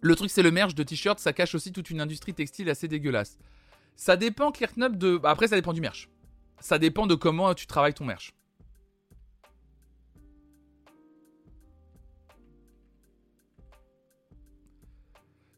[0.01, 1.19] Le truc, c'est le merch de t-shirt.
[1.19, 3.37] Ça cache aussi toute une industrie textile assez dégueulasse.
[3.95, 5.17] Ça dépend, Clearknup, de.
[5.17, 6.09] Bah, après, ça dépend du merch.
[6.59, 8.33] Ça dépend de comment tu travailles ton merch.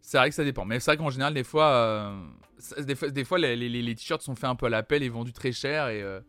[0.02, 0.66] C'est vrai que ça dépend.
[0.66, 2.28] Mais c'est vrai qu'en général, des fois, euh,
[2.84, 5.88] des fois, les, t-shirts sont faits un peu à l'appel et vendus très cher.
[5.90, 6.20] Et, euh.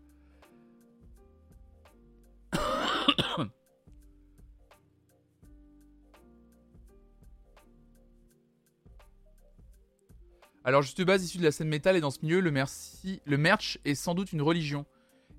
[10.64, 13.20] Alors, juste de base, issu de la scène métal et dans ce milieu, le, merci,
[13.24, 14.86] le merch est sans doute une religion.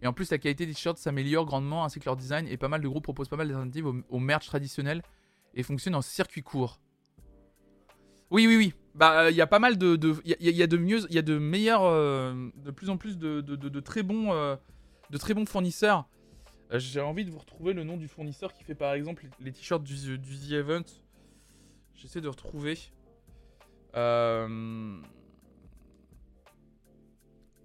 [0.01, 2.45] Et en plus, la qualité des t-shirts s'améliore grandement ainsi que leur design.
[2.49, 5.01] Et pas mal de groupes proposent pas mal d'alternatives au, merch traditionnel
[5.53, 6.81] et fonctionnent en circuit court.
[8.29, 8.73] Oui, oui, oui.
[8.95, 11.21] Bah, il y a pas mal de, il y, a de mieux, il y a
[11.21, 14.57] de meilleurs, euh, de plus en plus de, très bons, euh,
[15.09, 16.07] de très bons fournisseurs.
[16.73, 19.51] Euh, j'ai envie de vous retrouver le nom du fournisseur qui fait par exemple les,
[19.51, 20.83] t-shirts du, du, The Event.
[21.95, 22.77] J'essaie de retrouver.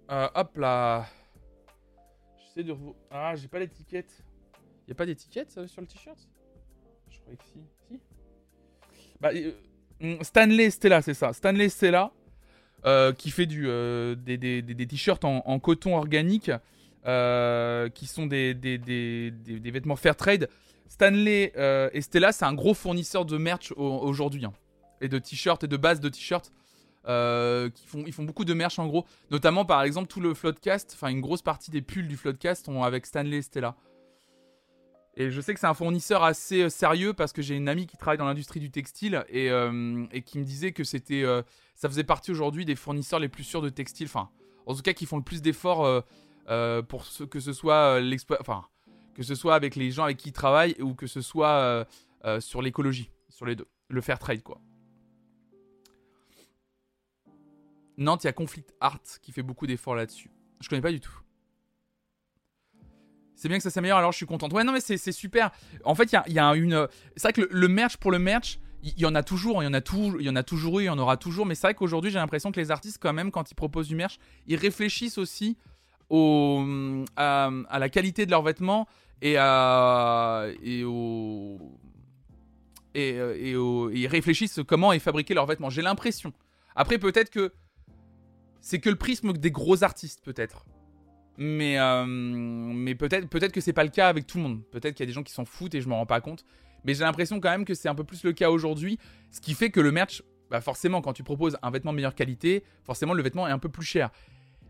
[0.09, 1.07] Hop là.
[2.55, 2.75] De.
[3.09, 4.23] Ah, j'ai pas l'étiquette.
[4.87, 6.17] Y a pas d'étiquette sur le t-shirt?
[7.09, 7.59] Je croyais que si.
[7.87, 7.99] Si.
[9.21, 9.31] Bah.
[9.99, 11.33] Mm, Stanley Stella, c'est ça.
[11.33, 12.11] Stanley Stella,
[12.85, 16.51] euh, qui fait du, euh, des, t-shirts en, coton organique,
[17.05, 20.49] euh, qui sont des, des, vêtements fair trade.
[20.87, 21.53] Stanley
[21.93, 24.45] et Stella, c'est un gros fournisseur de merch aujourd'hui.
[24.45, 24.53] Hein.
[25.01, 26.51] Et de t-shirts et de bases de t-shirts.
[27.05, 29.05] qui font, ils font beaucoup de merch en gros.
[29.31, 32.83] Notamment par exemple tout le Floodcast, enfin une grosse partie des pulls du Floodcast ont
[32.83, 33.75] avec Stanley et Stella.
[35.19, 37.87] Et je sais que c'est un fournisseur assez euh, sérieux parce que j'ai une amie
[37.87, 41.41] qui travaille dans l'industrie du textile et, euh, qui me disait que c'était, euh,
[41.75, 44.07] ça faisait partie aujourd'hui des fournisseurs les plus sûrs de textile.
[44.07, 44.29] Enfin,
[44.65, 46.03] en tout cas, qui font le plus d'efforts
[46.87, 47.99] pour que ce soit
[48.39, 48.65] enfin,
[49.13, 51.85] que ce soit avec les gens avec qui ils travaillent ou que ce soit
[52.39, 54.61] sur l'écologie, sur les deux, le fair trade quoi.
[57.99, 60.31] Nantes, il y a Conflict Art qui fait beaucoup d'efforts là-dessus.
[60.61, 61.19] Je connais pas du tout.
[63.35, 64.51] C'est bien que ça s'améliore, alors je suis contente.
[64.51, 65.51] Ouais, non, mais c'est super.
[65.85, 66.87] En fait, il y a, une.
[67.15, 69.69] C'est vrai que le, merch pour le merch, il y, en a toujours, il y
[69.69, 69.81] en a,
[70.19, 71.45] y en a toujours eu, il y en aura toujours.
[71.45, 73.95] Mais c'est vrai qu'aujourd'hui, j'ai l'impression que les artistes, quand même, quand ils proposent du
[73.95, 75.57] merch, ils réfléchissent aussi
[76.09, 76.65] au,
[77.15, 78.87] à, la qualité de leurs vêtements
[79.21, 81.59] et, à, et au.
[82.93, 85.69] Et, et, ils réfléchissent comment est fabriqué leurs vêtements.
[85.69, 86.33] J'ai l'impression.
[86.75, 87.53] Après, peut-être que
[88.61, 90.65] c'est que le prisme des gros artistes, peut-être.
[91.37, 94.61] Mais, euh, mais peut-être peut que c'est pas le cas avec tout le monde.
[94.71, 96.43] Peut-être qu'il y a des gens qui s'en foutent et je m'en rends pas compte.
[96.83, 98.99] Mais j'ai l'impression quand même que c'est un peu plus le cas aujourd'hui.
[99.31, 102.15] Ce qui fait que le merch, bah forcément, quand tu proposes un vêtement de meilleure
[102.15, 104.09] qualité, forcément le vêtement est un peu plus cher.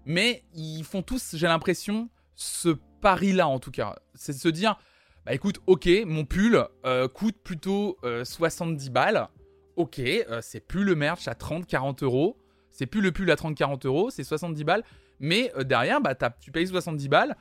[0.06, 2.69] Mais ils font tous, j'ai l'impression, ce
[3.02, 3.95] pari-là en tout cas.
[4.13, 4.80] C'est de se dire,
[5.25, 9.28] bah écoute, ok, mon pull euh, coûte plutôt 70 euh, balles.
[9.75, 10.02] Ok,
[10.41, 12.38] c'est plus le merch à 30-40 euros.
[12.79, 14.85] C'est plus le pull à 30-40 euros, c'est 70 balles.
[15.19, 17.35] Mais euh, derrière, bah, tu payes 70 balles,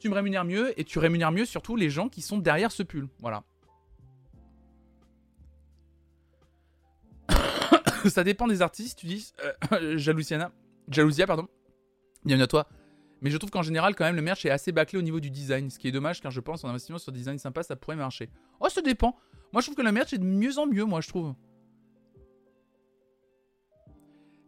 [0.00, 2.82] tu me rémunères mieux et tu rémunères mieux surtout les gens qui sont derrière ce
[2.82, 3.06] pull.
[3.18, 3.44] Voilà.
[8.06, 9.34] ça dépend des artistes, tu dis.
[9.72, 10.52] Euh, Jalousiana.
[10.88, 11.48] Jalousia, pardon.
[12.24, 12.66] Bienvenue à toi.
[13.20, 15.28] Mais je trouve qu'en général, quand même, le merch est assez bâclé au niveau du
[15.28, 15.68] design.
[15.68, 18.30] Ce qui est dommage car je pense qu'en investissement sur design sympa, ça pourrait marcher.
[18.58, 19.18] Oh, ça dépend.
[19.52, 21.34] Moi, je trouve que le merch est de mieux en mieux, moi, je trouve.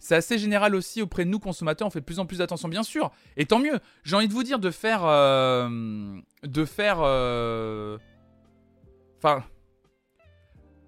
[0.01, 2.69] C'est assez général aussi auprès de nous consommateurs, on fait de plus en plus d'attention,
[2.69, 3.13] bien sûr.
[3.37, 3.79] Et tant mieux.
[4.03, 7.99] J'ai envie de vous dire de faire, euh, de faire, euh,
[9.19, 9.45] enfin,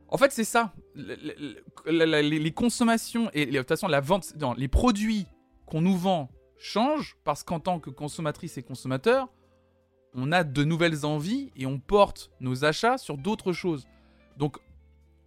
[0.09, 0.73] en fait c'est ça.
[0.95, 5.27] Les, consommations et de toute façon la vente, non, les produits
[5.67, 9.29] qu'on nous vend changent parce qu'en tant que consommatrice et consommateur,
[10.15, 13.87] on a de nouvelles envies et on porte nos achats sur d'autres choses.
[14.39, 14.57] Donc,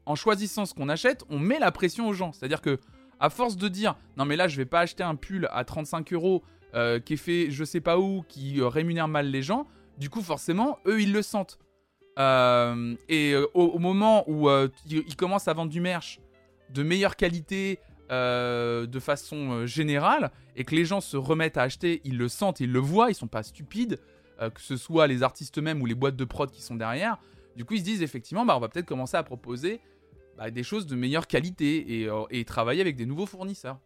[0.08, 2.32] en choisissant ce qu'on achète, on met la pression aux gens.
[2.32, 2.80] C'est-à-dire que
[3.19, 6.13] à force de dire non mais là je vais pas acheter un pull à 35
[6.13, 6.43] euros
[6.75, 9.65] euh, qui est fait je sais pas où, qui euh, rémunère mal les gens,
[9.97, 11.58] du coup forcément eux ils le sentent.
[12.17, 14.49] Euh, et au, moment où
[14.86, 16.19] ils commencent à vendre du merch
[16.69, 22.17] de meilleure qualité de façon générale et que les gens se remettent à acheter, ils
[22.17, 23.99] le sentent, ils le voient, ils sont pas stupides,
[24.39, 27.19] que ce soit les artistes eux-mêmes ou les boîtes de prod qui sont derrière.
[27.56, 29.82] Du coup, ils se disent effectivement, bah, on va peut-être commencer à proposer
[30.52, 33.80] des choses de meilleure qualité et, et travailler avec des nouveaux fournisseurs.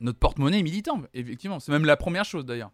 [0.00, 1.60] Notre porte-monnaie est militant, effectivement.
[1.60, 2.72] C'est même la première chose d'ailleurs.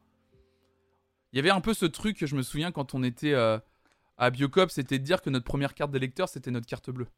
[1.33, 4.71] Il y avait un peu ce truc, je me souviens, quand on était à Biocop,
[4.71, 7.09] c'était de dire que notre première carte d'électeur, c'était notre carte bleue.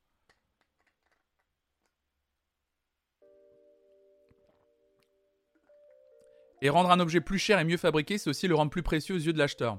[6.63, 9.15] Et rendre un objet plus cher et mieux fabriqué, c'est aussi le rendre plus précieux
[9.15, 9.79] aux yeux de l'acheteur.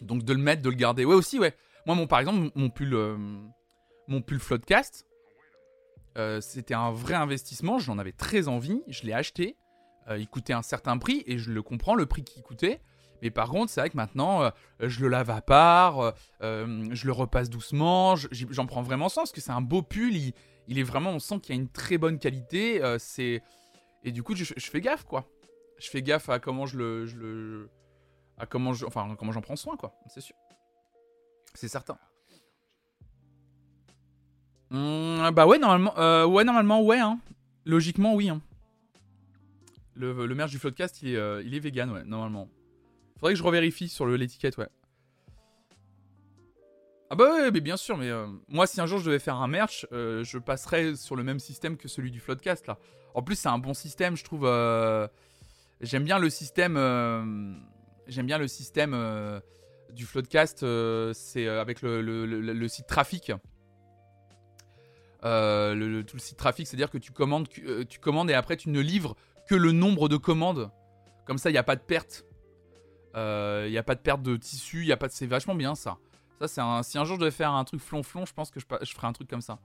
[0.00, 1.04] Donc de le mettre, de le garder.
[1.04, 1.54] Ouais, aussi, ouais.
[1.84, 3.18] Moi, mon, par exemple, mon pull, euh,
[4.08, 5.06] mon pull Floodcast,
[6.18, 7.78] euh, c'était un vrai investissement.
[7.78, 8.82] J'en avais très envie.
[8.88, 9.56] Je l'ai acheté.
[10.08, 12.80] Euh, il coûtait un certain prix et je le comprends, le prix qu'il coûtait.
[13.22, 17.06] Mais par contre, c'est vrai que maintenant, euh, je le lave à part, euh, je
[17.06, 20.82] le repasse doucement, j'en prends vraiment sens, parce que c'est un beau pull, il, est
[20.82, 22.82] vraiment, on sent qu'il y a une très bonne qualité.
[24.02, 25.24] Et du coup, je, fais gaffe, quoi.
[25.78, 27.06] Je fais gaffe à comment je le...
[27.06, 27.70] Je le
[28.38, 28.86] à comment je...
[28.86, 30.34] Enfin, comment j'en prends soin, quoi, c'est sûr.
[31.54, 31.98] C'est certain.
[34.72, 35.94] Mmh, bah ouais, normalement,
[36.26, 36.98] ouais, normalement, ouais.
[36.98, 37.20] Hein.
[37.64, 38.28] Logiquement, oui.
[38.28, 38.40] Hein.
[39.94, 42.48] Le, le merch du Floodcast, il est, il est vegan, ouais, normalement.
[43.20, 44.68] Faudrait que je revérifie sur l'étiquette, ouais.
[47.12, 49.36] Ah bah ouais, mais bien sûr, mais euh, moi si un jour je devais faire
[49.36, 52.78] un merch, euh, je passerais sur le même système que celui du Floodcast là.
[53.12, 54.46] En plus c'est un bon système, je trouve.
[54.46, 55.06] Euh,
[55.82, 56.76] j'aime bien le système.
[58.06, 58.96] J'aime bien le système
[59.90, 60.64] du Floodcast.
[61.12, 63.30] c'est avec le, site trafic.
[65.22, 68.80] Le, tout le site trafic, c'est-à-dire que tu commandes, tu commandes et après tu ne
[68.80, 70.70] livres que le nombre de commandes.
[71.24, 72.24] Comme ça, il n'y a pas de perte.
[73.14, 75.12] Il euh, n'y a pas de perte de tissu, y a pas de...
[75.12, 75.98] c'est vachement bien ça.
[76.40, 76.82] Ça, c'est un...
[76.82, 79.12] Si un jour je devais faire un truc flonflon, je pense que je, ferais un
[79.12, 79.58] truc comme ça.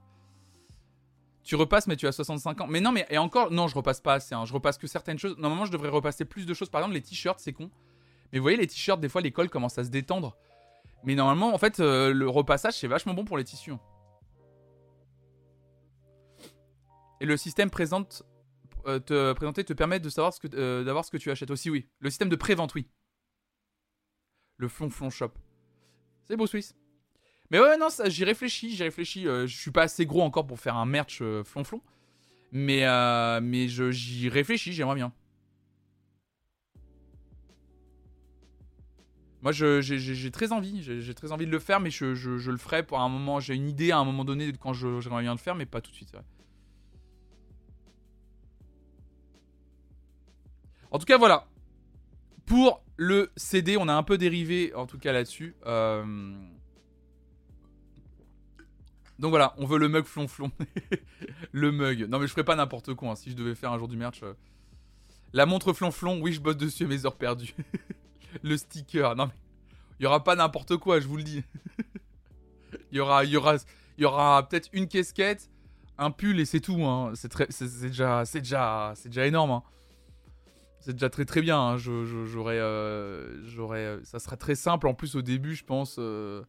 [1.42, 2.66] Tu repasses, mais tu as 65 ans.
[2.68, 4.34] Mais non, mais et encore, non, je repasse pas assez.
[4.34, 4.44] Hein.
[4.44, 5.38] Je repasse que certaines choses.
[5.38, 6.68] Normalement, je devrais repasser plus de choses.
[6.68, 7.70] Par exemple, les t-shirts, c'est con.
[8.32, 10.36] Mais vous voyez, les t-shirts, des fois, les cols commencent à se détendre.
[11.04, 13.72] Mais normalement, en fait, euh, le repassage, c'est vachement bon pour les tissus.
[17.20, 18.22] Et le système présente,
[18.86, 21.70] euh, te présenter te permet de savoir ce que, d'avoir ce que tu achètes aussi,
[21.70, 21.86] oui.
[22.00, 22.86] Le système de pré-vente, oui
[24.58, 25.32] le flonflon shop.
[26.26, 26.76] C'est beau Suisse.
[27.50, 29.26] Mais ouais, non, j'y réfléchis, j'y réfléchis.
[29.26, 31.80] Euh, je suis pas assez gros encore pour faire un merch euh, flonflon.
[32.52, 35.12] Mais, euh, mais j'y réfléchis, j'aimerais bien.
[39.40, 42.82] Moi, j'ai très envie, j'ai très envie de le faire, mais je, je, le ferai
[42.82, 43.38] pour un moment.
[43.38, 45.90] J'ai une idée à un moment donné quand j'aimerais bien le faire, mais pas tout
[45.92, 46.12] de suite.
[50.90, 51.46] En tout cas, voilà.
[52.46, 55.54] Pour le CD, on a un peu dérivé, en tout cas là-dessus.
[55.66, 56.34] Euh,
[59.18, 60.50] donc voilà, on veut le mug flonflon.
[61.52, 62.08] le mug.
[62.08, 63.96] Non mais je ferais pas n'importe quoi hein, si je devais faire un jour du
[63.96, 64.22] merch.
[64.22, 64.34] Euh.
[65.32, 67.54] La montre flonflon, oui je bosse dessus mes heures perdues.
[68.42, 69.34] le sticker, non mais...
[70.00, 71.42] Il y aura pas n'importe quoi, je vous le dis.
[72.92, 73.56] Il y aura, y aura,
[73.98, 75.50] y aura peut-être une casquette,
[75.98, 76.84] un pull et c'est tout.
[76.84, 77.12] Hein.
[77.14, 79.50] C'est déjà, déjà, déjà énorme.
[79.50, 79.62] Hein.
[80.88, 81.60] C'est déjà très très bien.
[81.60, 81.76] Hein.
[81.76, 84.88] J'aurais, euh, j'aurais, euh, ça sera très simple.
[84.88, 86.42] En plus au début, je pense, euh,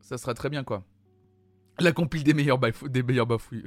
[0.00, 0.82] ça sera très bien quoi.
[1.78, 3.66] La compile des meilleurs, des meilleurs bafouilles.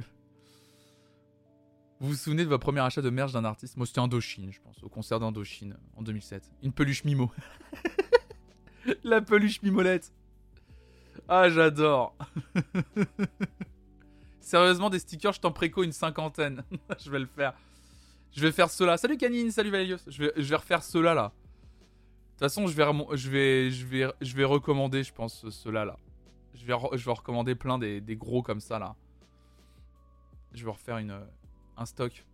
[1.98, 3.78] Vous vous souvenez de votre premier achat de merch d'un artiste?
[3.78, 6.52] Moi, c'était Indochine, je pense, au concert d'Indochine en 2007.
[6.62, 7.32] Une peluche Mimo.
[9.02, 10.12] La peluche Mimolette.
[11.26, 12.14] Ah, j'adore.
[14.40, 16.64] Sérieusement, des stickers, je t'en préco une cinquantaine.
[17.02, 17.54] je vais le faire.
[18.34, 18.96] Je vais faire cela.
[18.96, 19.98] Salut Canine, salut Valérios.
[20.08, 21.32] Je vais, refaire cela là.
[21.32, 22.84] De toute façon, je vais,
[23.16, 25.96] je vais, je vais, je vais recommander, je pense, cela là.
[26.52, 28.96] Je vais, je vais recommander plein des, des, gros comme ça là.
[30.52, 31.16] Je vais refaire une,
[31.76, 32.24] un stock.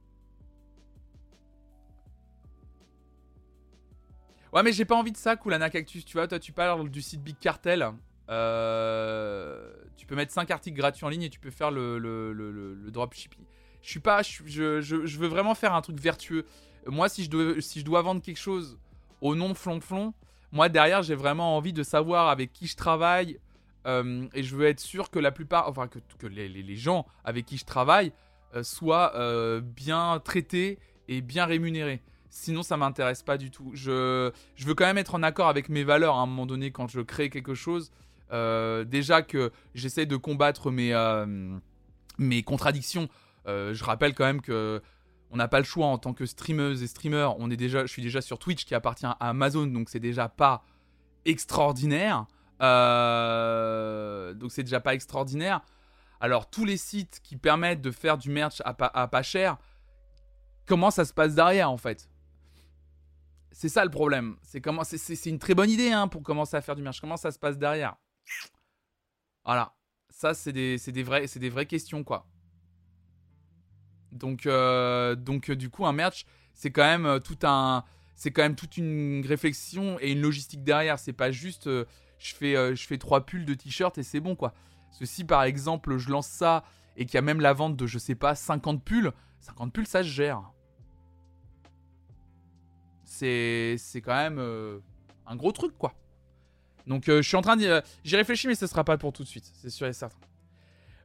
[4.55, 6.05] Ouais, mais j'ai pas envie de ça, Coolana Cactus.
[6.07, 7.87] Tu vois, toi, tu parles du site Big Cartel.
[8.31, 12.33] Euh, tu peux mettre 5 articles gratuits en ligne et tu peux faire le, le,
[12.33, 13.45] le, le dropshipping
[13.83, 16.45] je suis pas, je, veux vraiment faire un truc vertueux.
[16.87, 18.79] Moi, si je dois, vendre quelque chose
[19.21, 20.15] au nom de Flonflon,
[20.53, 23.39] moi derrière, j'ai vraiment envie de savoir avec qui je travaille.
[23.87, 27.57] Euh, et je veux être sûr que la plupart, enfin que, les, gens avec qui
[27.57, 28.13] je travaille
[28.55, 30.79] euh, soient euh, bien traités
[31.09, 32.03] et bien rémunérés.
[32.29, 33.71] Sinon, ça m'intéresse pas du tout.
[33.73, 36.89] Je, veux quand même être en accord avec mes valeurs à un moment donné quand
[36.89, 37.91] je crée quelque chose.
[38.31, 43.09] déjà que j'essaie de combattre mes contradictions
[43.47, 44.83] euh, je rappelle quand même que
[45.31, 47.31] on n'a pas le choix en tant que streameuse et streamer.
[47.39, 50.29] On est déjà, je suis déjà sur Twitch qui appartient à Amazon, donc c'est déjà
[50.29, 50.65] pas
[51.25, 52.27] extraordinaire.
[52.61, 55.61] Euh, donc c'est déjà pas extraordinaire.
[56.21, 59.57] Alors tous les sites qui permettent de faire du merch à pas, cher,
[60.67, 62.11] comment ça se passe derrière en fait?
[63.53, 64.37] C'est ça le problème.
[64.43, 67.01] C'est comment c'est une très bonne idée hein, pour commencer à faire du merch.
[67.01, 67.97] Comment ça se passe derrière?
[69.45, 69.75] Voilà.
[70.11, 72.27] Ça c'est des, des, des vraies questions quoi.
[74.13, 77.85] Donc, euh, donc du coup un merch c'est quand même euh, tout un
[78.17, 80.99] c'est quand même toute une réflexion et une logistique derrière.
[80.99, 81.69] C'est pas juste
[82.21, 84.53] je fais, euh, je fais trois pulls de t-shirt et c'est bon quoi.
[84.93, 86.65] Ceci par exemple je lance ça
[86.97, 89.87] et qu'il y a même la vente de je sais pas 50 pulls, 50 pulls
[89.87, 90.43] ça se gère.
[93.05, 94.79] C'est, c'est quand même euh,
[95.27, 95.95] un gros truc quoi.
[96.87, 97.83] Donc euh, je suis en train de...
[98.05, 100.19] J'y réfléchis mais ce sera pas pour tout de suite, c'est sûr et certain.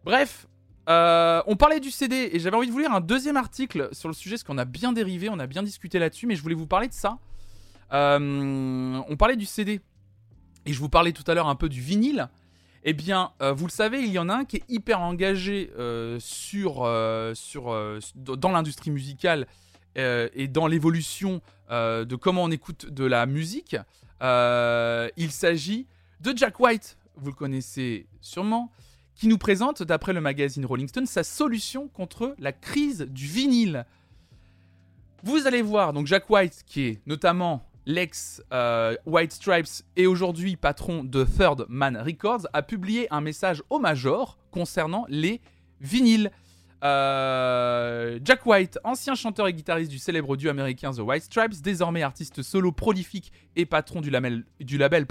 [0.03, 0.47] Bref,
[0.87, 4.13] on parlait du CD et j'avais envie de vous lire un deuxième article sur le
[4.13, 6.67] sujet parce qu'on a bien dérivé, on a bien discuté là-dessus, mais je voulais vous
[6.67, 7.17] parler de ça.
[7.91, 9.81] on parlait du CD
[10.65, 12.29] et je vous parlais tout à l'heure un peu du vinyle,
[12.87, 15.71] eh bien, euh, vous le savez, il y en a un qui est hyper engagé
[15.77, 17.75] euh, sur, euh, sur,
[18.15, 19.47] dans l'industrie musicale
[19.97, 23.77] et dans l'évolution de comment on écoute de la musique.
[24.21, 25.87] il s'agit
[26.19, 28.71] de Jack White, vous le connaissez sûrement,
[29.15, 33.85] qui nous présente, d'après le magazine Rolling Stone, sa solution contre la crise du vinyle.
[35.23, 40.55] Vous allez voir, donc Jack White, qui est notamment l'ex euh, White Stripes et aujourd'hui
[40.55, 45.39] patron de Third Man Records, a publié un message au Major concernant les
[45.81, 46.31] vinyles.
[46.85, 52.03] Euh, Jack White, ancien chanteur et guitariste du célèbre duo américain The White Stripes, désormais
[52.03, 55.07] artiste solo prolifique et patron du label, du label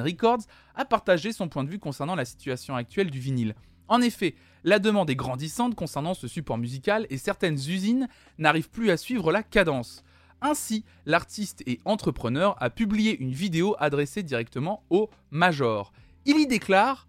[0.00, 3.54] Records, a partagé son point de vue concernant la situation actuelle du vinyle.
[3.88, 8.08] En effet, la demande est grandissante concernant ce support musical et certaines usines
[8.38, 10.02] n'arrivent plus à suivre la cadence.
[10.40, 15.92] Ainsi, l'artiste et entrepreneur a publié une vidéo adressée directement au Major.
[16.24, 17.06] Il y déclare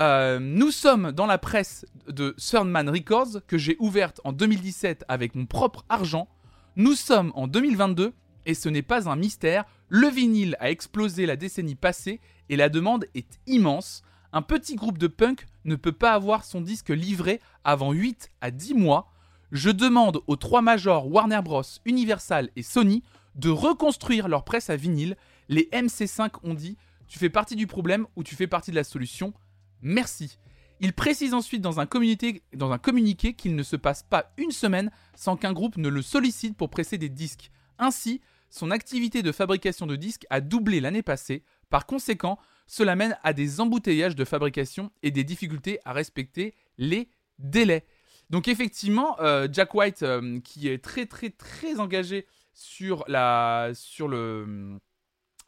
[0.00, 5.34] euh, Nous sommes dans la presse de Third Records que j'ai ouverte en 2017 avec
[5.34, 6.28] mon propre argent.
[6.76, 8.12] Nous sommes en 2022
[8.46, 9.64] et ce n'est pas un mystère.
[9.88, 14.02] Le vinyle a explosé la décennie passée et la demande est immense.
[14.32, 18.50] Un petit groupe de punk ne peut pas avoir son disque livré avant 8 à
[18.50, 19.12] 10 mois.
[19.52, 23.02] Je demande aux trois majors Warner Bros, Universal et Sony
[23.34, 25.16] de reconstruire leur presse à vinyle.
[25.48, 26.76] Les MC5 ont dit
[27.08, 29.34] Tu fais partie du problème ou tu fais partie de la solution?
[29.82, 30.38] Merci.
[30.80, 35.52] Il précise ensuite dans un, communiqué, qu'il ne se passe pas une semaine sans qu'un
[35.52, 37.50] groupe ne le sollicite pour presser des disques.
[37.78, 41.44] Ainsi, son activité de fabrication de disques a doublé l'année passée.
[41.68, 47.10] Par conséquent, cela mène à des embouteillages de fabrication et des difficultés à respecter les
[47.38, 47.84] délais.
[48.30, 54.08] Donc effectivement, euh, Jack White, euh, qui est très très très engagé sur, la, sur
[54.08, 54.78] le,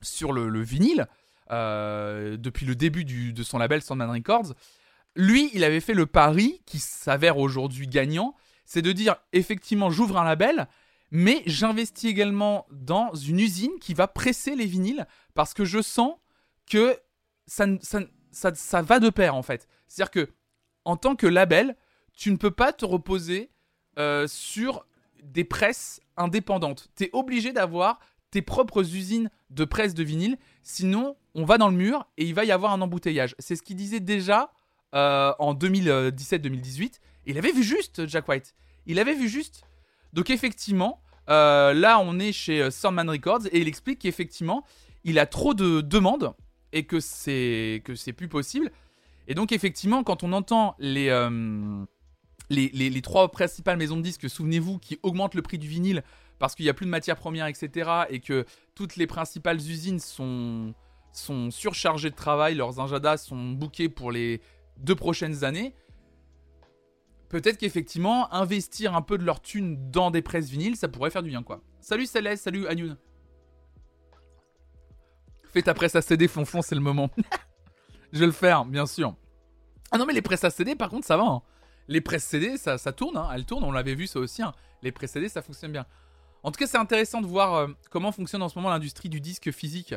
[0.01, 1.07] sur le, vinyle,
[1.53, 4.55] depuis le début de son label Sandman Records,
[5.15, 8.35] lui, il avait fait le pari, qui s'avère aujourd'hui gagnant,
[8.65, 10.69] c'est de dire, effectivement, j'ouvre un label,
[11.11, 16.15] mais j'investis également dans une usine qui va presser les vinyles, parce que je sens
[16.71, 16.99] que
[17.47, 18.01] ça, ça,
[18.31, 19.69] ça, ça va de pair, en fait.
[19.89, 20.31] C'est-à-dire que,
[20.85, 21.77] en tant que label,
[22.15, 23.51] tu ne peux pas te reposer
[23.99, 24.87] euh, sur
[25.23, 26.89] des presses indépendantes.
[26.97, 28.01] Tu es obligé d'avoir
[28.31, 32.35] tes propres usines de presse de vinyle, sinon on va dans le mur et il
[32.35, 33.35] va y avoir un embouteillage.
[33.39, 34.53] C'est ce qu'il disait déjà
[34.95, 36.95] euh, en 2017-2018.
[37.27, 38.55] Il avait vu juste, Jack White.
[38.87, 39.65] Il avait vu juste.
[40.13, 41.01] Donc effectivement,
[41.31, 44.65] euh, là on est chez Sandman Records et il explique qu'effectivement,
[45.05, 46.35] il a trop de demandes
[46.73, 48.71] et que c'est que c'est plus possible.
[49.29, 51.11] Et donc effectivement, quand on entend les
[52.53, 56.03] les, trois principales maisons de disques, souvenez-vous, qui augmentent le prix du vinyle
[56.43, 57.89] parce qu'il n'y a plus de matières premières, etc.
[58.11, 60.75] Et que toutes les principales usines sont,
[61.53, 64.41] surchargées de travail, leurs agendas sont bookés pour les
[64.77, 65.73] deux prochaines années.
[67.29, 71.23] Peut-être qu'effectivement, investir un peu de leur thune dans des presses vinyles, ça pourrait faire
[71.23, 71.61] du bien, quoi.
[71.81, 72.97] Salut Céleste, salut Anyoun.
[75.45, 77.09] Fais ta presse à CD, fonflon, c'est le moment.
[78.13, 79.15] Je vais le faire, bien sûr.
[79.93, 81.23] Ah non, mais les presses à CD, par contre, ça va.
[81.23, 81.43] Hein
[81.87, 84.53] les presses CD, ça, tourne, hein, elles tournent, on l'avait vu ça aussi, hein.
[84.83, 85.87] les presses CD, ça fonctionne bien.
[86.43, 89.21] En tout cas, c'est intéressant de voir euh, comment fonctionne en ce moment l'industrie du
[89.21, 89.95] disque physique.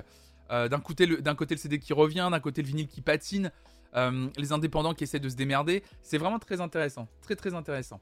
[0.52, 1.22] Euh, d'un côté, le,
[1.58, 3.52] CD qui revient, d'un côté le vinyle qui patine,
[3.96, 5.84] euh, les indépendants qui essaient de se démerder.
[6.04, 8.00] C'est vraiment très intéressant, très très intéressant.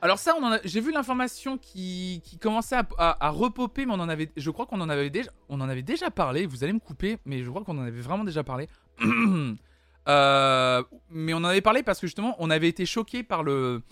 [0.00, 4.66] Alors ça, j'ai vu l'information qui, commençait à, repoper, mais on en avait, je crois
[4.66, 6.46] qu'on en avait déjà, on en avait déjà parlé.
[6.46, 8.68] Vous allez me couper, mais je crois qu'on en avait vraiment déjà parlé.
[10.08, 13.82] Euh, mais on en avait parlé parce que justement, on avait été choqué par le,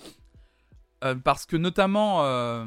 [1.04, 2.64] euh, parce que notamment, euh,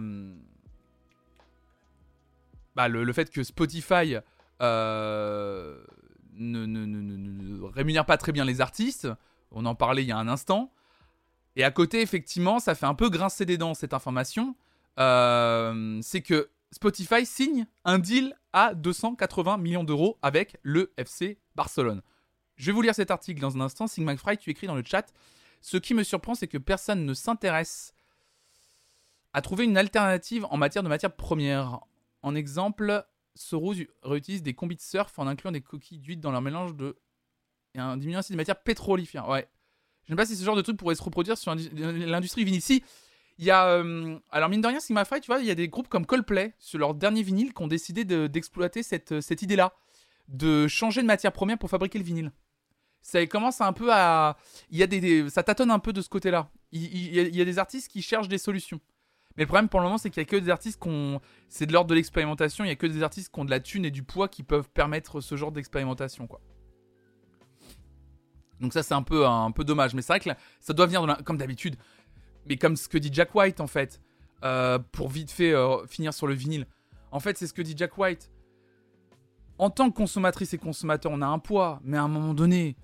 [2.75, 4.17] bah, le, fait que Spotify
[4.61, 5.75] ne,
[7.73, 9.07] rémunère pas très bien les artistes.
[9.51, 10.71] On en parlait il y a un instant.
[11.55, 14.55] Et à côté, effectivement, ça fait un peu grincer des dents cette information.
[14.97, 22.03] C'est que Spotify signe un deal à 280 millions d'euros avec le FC Barcelone.
[22.59, 23.87] Je vais vous lire cet article dans un instant.
[23.87, 25.13] Sig McFry, tu écris dans le chat.
[25.61, 27.93] Ce qui me surprend, c'est que personne ne s'intéresse
[29.33, 31.79] à trouver une alternative en matière de matières premières.
[32.21, 36.41] En exemple, Soros réutilise des combis de surf en incluant des coquilles d'huile dans leur
[36.41, 36.97] mélange de.
[37.75, 39.29] et en diminuant ainsi des matières pétrolifères.
[39.29, 39.47] Ouais.
[40.03, 42.61] Je ne sais pas si ce genre de truc pourrait se reproduire sur l'industrie vinyle.
[42.61, 42.83] Si,
[43.37, 43.67] il y a.
[43.67, 46.05] Euh, alors, mine de rien, Sigma Fry, tu vois, il y a des groupes comme
[46.05, 49.73] Coldplay, sur leur dernier vinyle, qui ont décidé d'exploiter cette, cette idée-là.
[50.27, 52.31] De changer de matière première pour fabriquer le vinyle.
[53.01, 54.37] Ça commence un peu à.
[54.69, 56.49] Il y a des, ça tâtonne un peu de ce côté-là.
[56.71, 58.79] Il, y a des artistes qui cherchent des solutions.
[59.37, 61.21] Mais le problème pour le moment, c'est qu'il y a que des artistes qui ont.
[61.47, 63.59] C'est de l'ordre de l'expérimentation, il y a que des artistes qui ont de la
[63.59, 66.41] thune et du poids qui peuvent permettre ce genre d'expérimentation, quoi.
[68.59, 69.93] Donc ça, c'est un peu, un peu dommage.
[69.93, 70.29] Mais c'est vrai que
[70.59, 71.77] ça doit venir, comme d'habitude.
[72.47, 74.01] Mais comme ce que dit Jack White, en fait.
[74.43, 76.65] Euh, pour vite fait euh, finir sur le vinyle.
[77.11, 78.31] En fait, c'est ce que dit Jack White.
[79.57, 81.81] En tant que consommatrice et consommateur, on a un poids.
[81.83, 82.77] Mais à un moment donné,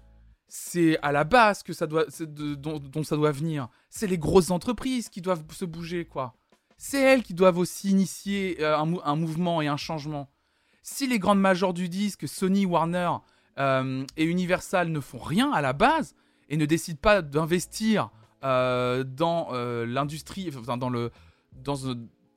[0.48, 3.68] c'est à la base que ça doit, dont, ça doit venir.
[3.90, 6.36] C'est les grosses entreprises qui doivent se bouger, quoi.
[6.78, 10.30] C'est elles qui doivent aussi initier euh, un, mouvement et un changement.
[10.84, 13.12] Si les grandes majors du disque, Sony, Warner
[13.58, 16.16] euh, et Universal ne font rien à la base
[16.50, 18.12] et ne décident pas d'investir
[18.44, 19.52] euh, dans
[19.86, 21.12] l'industrie, dans le,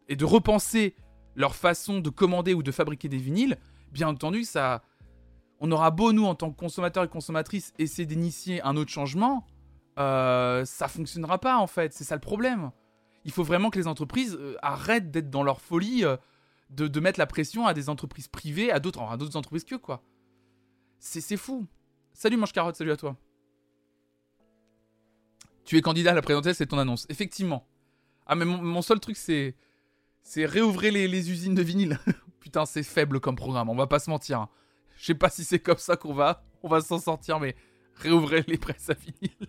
[0.09, 0.95] et de repenser
[1.35, 3.59] leur façon de commander ou de fabriquer des vinyles,
[3.93, 4.83] bien entendu, ça,
[5.61, 9.47] on aura beau, nous, en tant que consommateurs et consommatrices, essayer d'initier un autre changement,
[9.99, 11.93] euh, ça fonctionnera pas, en fait.
[11.93, 12.71] C'est ça le problème.
[13.25, 16.17] Il faut vraiment que les entreprises euh, arrêtent d'être dans leur folie euh,
[16.71, 19.01] de, mettre la pression à des entreprises privées, à d'autres,
[19.37, 20.03] entreprises que, quoi.
[21.01, 21.67] C'est fou.
[22.13, 23.17] Salut, Mange Carotte, salut à toi.
[25.65, 27.07] Tu es candidat à la présidentielle, c'est ton annonce.
[27.09, 27.67] Effectivement.
[28.27, 29.57] Ah, mais mon, seul truc, c'est.
[30.23, 31.99] C'est réouvrir les, les usines de vinyle.
[32.41, 34.41] Putain, c'est faible comme programme, on va pas se mentir.
[34.41, 34.49] Hein.
[34.99, 37.57] Je sais pas si c'est comme ça qu'on va, on va s'en sortir, mais
[37.95, 39.37] réouvrez les presses à vinyle.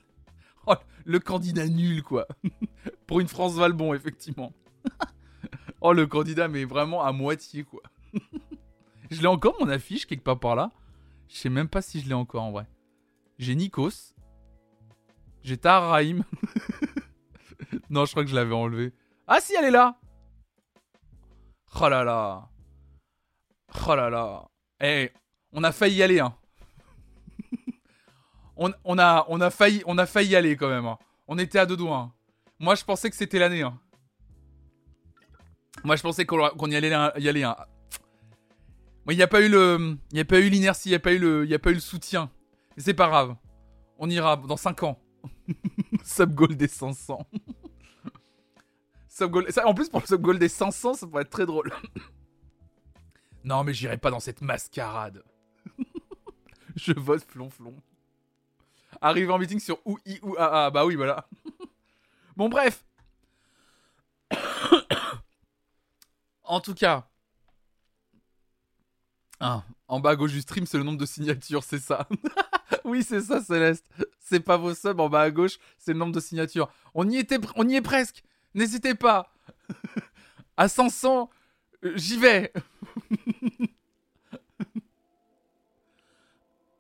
[0.68, 0.76] Oh,
[1.06, 2.28] le candidat nul, quoi.
[3.08, 4.54] Pour une France Valbon, effectivement.
[5.82, 7.82] oh, le candidat, mais vraiment à moitié, quoi.
[9.10, 10.70] je l'ai encore, mon affiche, quelque part par là.
[11.28, 12.68] Je sais même pas si je l'ai encore, en vrai.
[13.40, 14.14] J'ai Nikos.
[15.42, 15.98] J'ai Tahar
[17.90, 18.94] non, je crois que je l'avais enlevé.
[19.28, 19.98] Ah si, elle est là
[21.80, 22.50] Oh là là
[23.88, 24.48] Oh là là
[24.82, 25.12] Eh,
[25.54, 26.36] on a failli y aller, hein.
[28.56, 30.86] on, a, on, a failli, on a failli y aller quand même.
[30.86, 30.98] Hein.
[31.28, 31.98] On était à deux doigts.
[31.98, 32.14] Hein.
[32.60, 33.62] Moi, je pensais que c'était l'année.
[33.62, 33.80] Hein.
[35.84, 37.44] Moi, je pensais qu'on y allait y aller.
[37.44, 37.56] Hein.
[39.10, 41.00] il n'y a pas eu le, il y a pas eu l'inertie, il n'y a
[41.00, 42.30] pas eu le, il y a pas eu le soutien.
[42.76, 43.36] Mais c'est pas grave.
[43.98, 45.00] On ira dans 5 ans.
[46.04, 47.20] sub goal des 500.
[49.08, 49.66] sub -goal...
[49.66, 51.72] en plus, pour le sub goal des 500, ça pourrait être très drôle.
[53.44, 55.24] non, mais j'irai pas dans cette mascarade.
[56.84, 57.76] je vote flonflon.
[59.02, 61.28] Arrive en meeting sur ou i ou a Bah oui, voilà.
[62.38, 62.84] bon, bref.
[66.44, 67.08] en tout cas.
[69.40, 72.08] Ah, en bas à gauche du stream, c'est le nombre de signatures, c'est ça.
[72.84, 73.86] oui, c'est ça, Céleste.
[74.20, 76.70] C'est pas vos subs en bas à gauche, c'est le nombre de signatures.
[76.94, 77.26] On y
[77.56, 78.24] on y est presque.
[78.54, 79.34] N'hésitez pas.
[80.58, 81.30] à 500,
[81.86, 82.52] euh, j'y vais.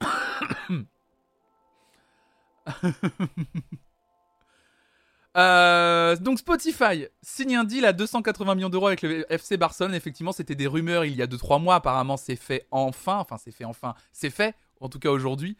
[5.37, 9.93] Euh, donc Spotify signe un deal à 280 millions d'euros avec le FC Barcelone.
[9.93, 11.75] Effectivement, c'était des rumeurs il y a 2-3 mois.
[11.75, 13.19] Apparemment, c'est fait enfin.
[13.19, 13.93] Enfin, c'est fait enfin.
[14.11, 15.55] C'est fait, en tout cas aujourd'hui.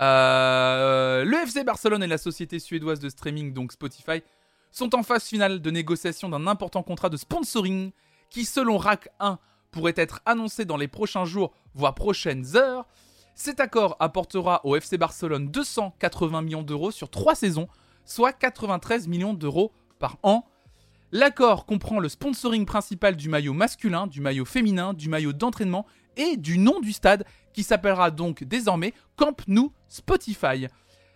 [0.00, 4.22] Euh, le FC Barcelone et la société suédoise de streaming, donc Spotify,
[4.70, 7.90] sont en phase finale de négociation d'un important contrat de sponsoring
[8.30, 9.38] qui, selon RAC 1,
[9.72, 12.86] pourrait être annoncé dans les prochains jours, voire prochaines heures.
[13.40, 17.68] Cet accord apportera au FC Barcelone 280 millions d'euros sur 3 saisons,
[18.04, 19.70] soit 93 millions d'euros
[20.00, 20.44] par an.
[21.12, 25.86] L'accord comprend le sponsoring principal du maillot masculin, du maillot féminin, du maillot d'entraînement
[26.16, 30.66] et du nom du stade qui s'appellera donc désormais Camp Nou Spotify.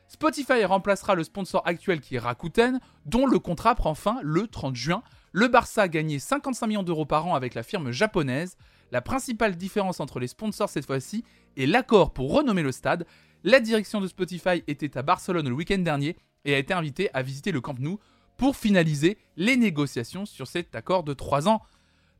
[0.06, 4.76] Spotify remplacera le sponsor actuel qui est Rakuten, dont le contrat prend fin le 30
[4.76, 5.02] juin.
[5.32, 8.56] Le Barça a gagné 55 millions d'euros par an avec la firme japonaise.
[8.92, 11.24] La principale différence entre les sponsors cette fois-ci
[11.56, 13.06] est l'accord pour renommer le stade.
[13.44, 17.22] La direction de Spotify était à Barcelone le week-end dernier et a été invitée à
[17.22, 17.98] visiter le Camp Nou
[18.36, 21.62] pour finaliser les négociations sur cet accord de 3 ans.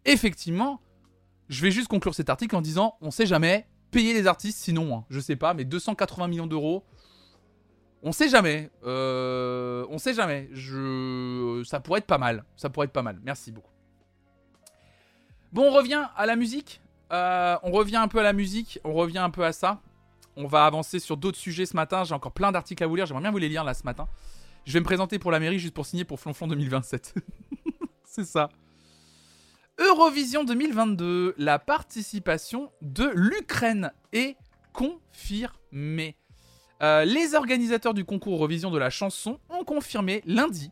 [0.04, 0.80] Effectivement,
[1.48, 4.96] je vais juste conclure cet article en disant on sait jamais, payer les artistes, sinon,
[4.96, 6.84] hein, je sais pas, mais 280 millions d'euros,
[8.02, 8.70] on sait jamais.
[8.84, 10.50] Euh, on sait jamais.
[11.64, 12.44] Ça pourrait être pas mal.
[12.56, 13.20] Ça pourrait être pas mal.
[13.22, 13.70] Merci beaucoup.
[15.52, 16.81] Bon, on revient à la musique.
[17.12, 18.78] Euh, on revient un peu à la musique.
[18.84, 19.80] On revient un peu à ça.
[20.36, 22.04] On va avancer sur d'autres sujets ce matin.
[22.04, 23.06] J'ai encore plein d'articles à vous lire.
[23.06, 24.08] J'aimerais bien vous les lire là ce matin.
[24.64, 27.14] Je vais me présenter pour la mairie juste pour signer pour Flonflon 2027.
[28.04, 28.48] C'est ça.
[29.78, 34.36] Eurovision 2022, la participation de l'Ukraine est
[34.72, 36.16] confirmée.
[36.82, 40.70] Euh, les organisateurs du concours Eurovision de la chanson ont confirmé lundi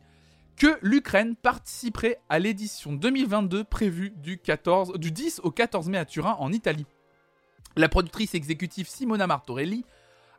[0.61, 6.05] que l'Ukraine participerait à l'édition 2022 prévue du, 14, du 10 au 14 mai à
[6.05, 6.85] Turin en Italie.
[7.75, 9.85] La productrice exécutive Simona Martorelli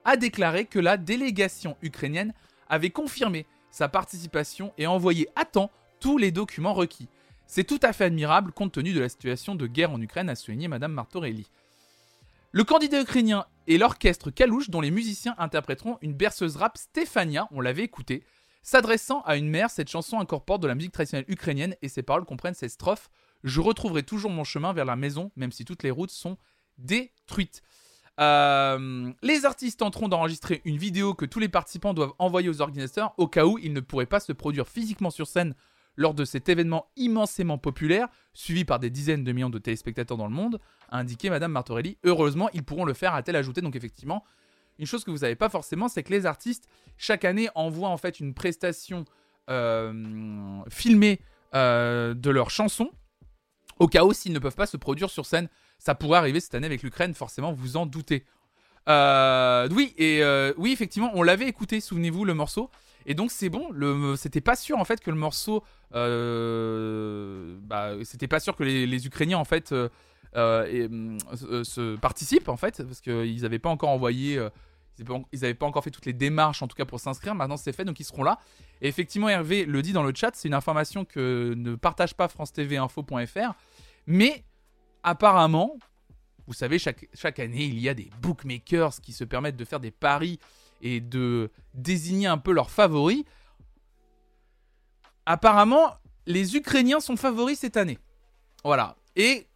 [0.04, 2.34] a déclaré que la délégation ukrainienne
[2.68, 7.08] avait confirmé sa participation et envoyé à temps tous les documents requis.
[7.48, 10.36] C'est tout à fait admirable compte tenu de la situation de guerre en Ukraine, a
[10.36, 11.50] souligné Madame Martorelli.
[12.52, 17.60] Le candidat ukrainien et l'orchestre Kalouche, dont les musiciens interpréteront une berceuse rap Stefania, on
[17.60, 18.22] l'avait écouté.
[18.62, 22.24] S'adressant à une mère, cette chanson incorpore de la musique traditionnelle ukrainienne et ses paroles
[22.24, 23.10] comprennent ces strophes
[23.42, 26.38] Je retrouverai toujours mon chemin vers la maison, même si toutes les routes sont
[26.78, 27.62] détruites.
[28.20, 33.14] Euh, les artistes tenteront d'enregistrer une vidéo que tous les participants doivent envoyer aux organisateurs
[33.16, 35.54] au cas où ils ne pourraient pas se produire physiquement sur scène
[35.96, 40.26] lors de cet événement immensément populaire, suivi par des dizaines de millions de téléspectateurs dans
[40.26, 40.58] le monde,
[40.88, 41.98] a indiqué Madame Martorelli.
[42.04, 43.60] Heureusement, ils pourront le faire, a-t-elle ajouté.
[43.60, 44.24] Donc effectivement,
[44.78, 47.96] une chose que vous savez pas forcément, c'est que les artistes, chaque année, envoient en
[47.96, 49.04] fait une prestation
[49.50, 51.20] euh, filmée
[51.54, 52.90] euh, de leurs chansons,
[53.78, 55.48] au cas où s'ils ne peuvent pas se produire sur scène.
[55.78, 58.24] Ça pourrait arriver cette année avec l'Ukraine, forcément, vous en doutez.
[58.88, 60.22] Euh, oui, et
[60.64, 62.70] effectivement, on l'avait écouté, souvenez-vous, le morceau.
[63.04, 63.68] Et donc c'est bon,
[64.16, 69.38] c'était pas sûr en fait que le morceau, bah, c'était pas sûr que les, Ukrainiens
[69.38, 69.74] en fait
[70.34, 71.18] euh,
[71.50, 74.40] euh, se participent en fait, parce qu'ils n'avaient pas encore envoyé,
[74.98, 77.34] ils n'avaient pas encore fait toutes les démarches en tout cas pour s'inscrire.
[77.34, 78.38] Maintenant c'est fait, donc ils seront là.
[78.80, 82.28] Et effectivement Hervé le dit dans le chat, c'est une information que ne partage pas
[82.28, 83.54] France TV Info.fr,
[84.06, 84.44] mais
[85.02, 85.76] apparemment,
[86.46, 89.80] vous savez, chaque, chaque année il y a des bookmakers qui se permettent de faire
[89.80, 90.38] des paris
[90.80, 93.24] et de désigner un peu leurs favoris.
[95.24, 95.92] Apparemment,
[96.26, 97.98] les Ukrainiens sont favoris cette année.
[98.64, 98.96] Voilà.
[99.14, 99.46] Et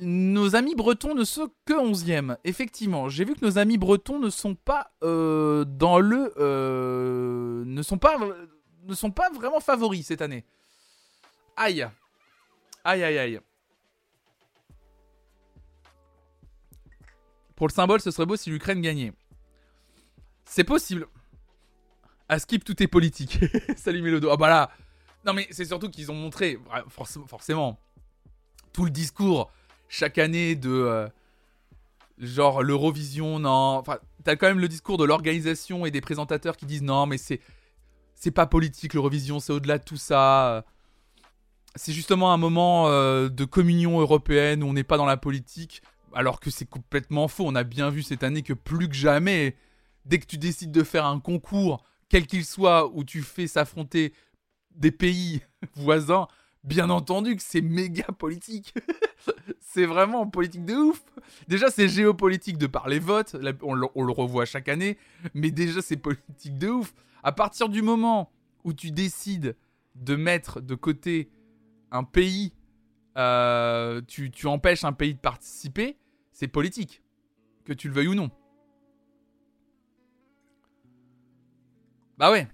[0.00, 2.36] nos amis bretons ne sont que 11e.
[2.44, 6.32] Effectivement, j'ai vu que nos amis bretons ne sont pas euh, dans le.
[6.38, 8.18] Euh, ne, sont pas,
[8.84, 10.44] ne sont pas vraiment favoris cette année.
[11.56, 11.86] Aïe.
[12.84, 13.40] Aïe, aïe, aïe.
[17.54, 19.12] Pour le symbole, ce serait beau si l'Ukraine gagnait.
[20.44, 21.06] C'est possible.
[22.28, 23.38] À skip, tout est politique.
[23.76, 24.30] Salut Mélodo.
[24.30, 24.70] Ah bah là.
[25.24, 26.56] Non mais c'est surtout qu'ils ont montré,
[27.26, 27.80] forcément,
[28.72, 29.50] tout le discours
[29.88, 31.08] chaque année de euh,
[32.18, 33.78] genre l'Eurovision, non.
[33.78, 37.18] Enfin, t'as quand même le discours de l'organisation et des présentateurs qui disent non mais
[37.18, 37.40] c'est
[38.14, 40.64] c'est pas politique l'Eurovision, c'est au-delà de tout ça.
[41.74, 45.82] C'est justement un moment euh, de communion européenne où on n'est pas dans la politique,
[46.14, 47.44] alors que c'est complètement faux.
[47.46, 49.54] On a bien vu cette année que plus que jamais,
[50.06, 54.14] dès que tu décides de faire un concours, quel qu'il soit, où tu fais s'affronter
[54.74, 55.42] des pays
[55.76, 56.26] voisins,
[56.66, 58.74] bien entendu que c'est méga politique.
[59.60, 61.02] c'est vraiment politique de ouf.
[61.48, 64.98] Déjà, c'est géopolitique de par les votes, on, le revoit chaque année,
[65.32, 66.94] mais déjà, c'est politique de ouf.
[67.22, 68.30] À partir du moment
[68.64, 69.56] où tu décides
[69.94, 71.30] de mettre de côté
[71.90, 72.52] un pays,
[73.16, 75.96] euh, tu empêches un pays de participer,
[76.32, 77.02] c'est politique.
[77.64, 78.30] Que tu le veuilles ou non.
[82.18, 82.48] Bah ouais.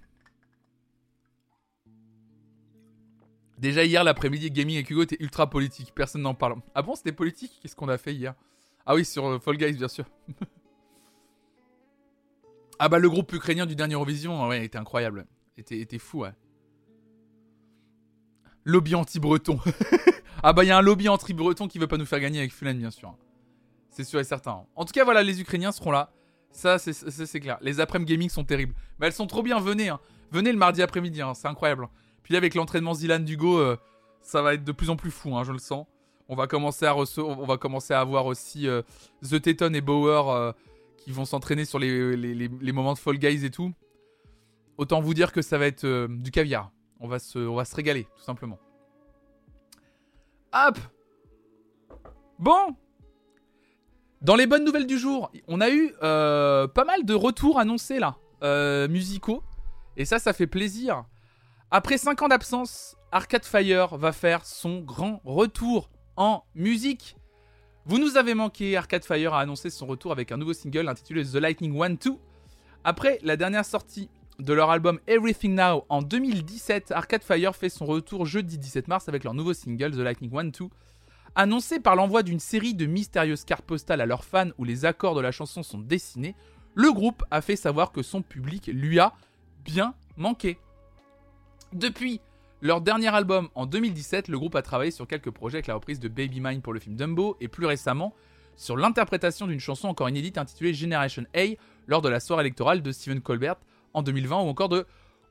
[3.63, 5.93] Déjà hier l'après-midi, gaming avec Hugo était ultra politique.
[5.95, 6.57] Personne n'en parle.
[6.75, 7.59] Ah bon, c'était politique?
[7.61, 8.33] Qu'est-ce qu'on a fait hier?
[8.85, 10.03] Ah oui, sur euh, Fall Guys, bien sûr.
[12.79, 15.25] ah bah le groupe ukrainien du dernier Eurovision, ouais, était incroyable.
[15.57, 16.33] Était, était fou, ouais.
[18.65, 19.57] Lobby anti-breton.
[20.43, 22.51] ah bah il y a un lobby anti-breton qui veut pas nous faire gagner avec
[22.51, 23.15] Fulen, bien sûr.
[23.91, 24.65] C'est sûr et certain.
[24.75, 26.11] En tout cas, voilà, les Ukrainiens seront là.
[26.51, 27.59] Ça, c'est clair.
[27.61, 28.75] Les après-midi gaming sont terribles.
[28.99, 29.87] Mais elles sont trop bien, venez.
[29.87, 30.01] Hein.
[30.31, 31.87] Venez le mardi après-midi, hein, c'est incroyable.
[32.23, 33.77] Puis avec l'entraînement Zilan Dugo, euh,
[34.21, 35.85] ça va être de plus en plus fou, hein, je le sens.
[36.29, 38.81] On va commencer à, avoir aussi euh,
[39.29, 40.51] The Teton et Bauer euh,
[40.97, 43.73] qui vont s'entraîner sur les, moments de Fall Guys et tout.
[44.77, 46.71] Autant vous dire que ça va être du caviar.
[46.99, 48.57] On va, se, régaler, tout simplement.
[50.53, 50.79] Hop
[52.39, 52.75] Bon
[54.21, 58.17] dans les bonnes nouvelles du jour, on a eu pas mal de retours annoncés là,
[58.87, 59.43] musicaux.
[59.97, 61.03] Et ça, ça fait plaisir.
[61.75, 67.17] Après 5 ans d'absence, Arcade Fire va faire son grand retour en musique.
[67.87, 71.25] Vous nous avez manqué, Arcade Fire a annoncé son retour avec un nouveau single intitulé
[71.25, 72.11] The Lightning One 2.
[72.83, 77.87] Après la dernière sortie de leur album Everything Now en 2017, Arcade Fire fait son
[77.87, 80.65] retour jeudi 17 mars avec leur nouveau single The Lightning One 2.
[81.33, 85.15] Annoncé par l'envoi d'une série de mystérieuses cartes postales à leurs fans où les accords
[85.15, 86.35] de la chanson sont dessinés,
[86.75, 89.13] le groupe a fait savoir que son public lui a
[89.65, 90.59] bien manqué.
[91.73, 92.21] Depuis
[92.61, 95.99] leur dernier album en 2017, le groupe a travaillé sur quelques projets avec la reprise
[95.99, 98.13] de Baby Mine pour le film Dumbo et plus récemment
[98.55, 101.55] sur l'interprétation d'une chanson encore inédite intitulée Generation A
[101.87, 103.55] lors de la soirée électorale de Stephen Colbert
[103.93, 104.43] en 2020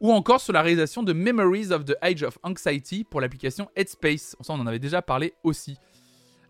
[0.01, 4.35] ou encore, sur la réalisation de Memories of the Age of Anxiety pour l'application Headspace.
[4.41, 5.79] Ça, on en avait déjà parlé aussi.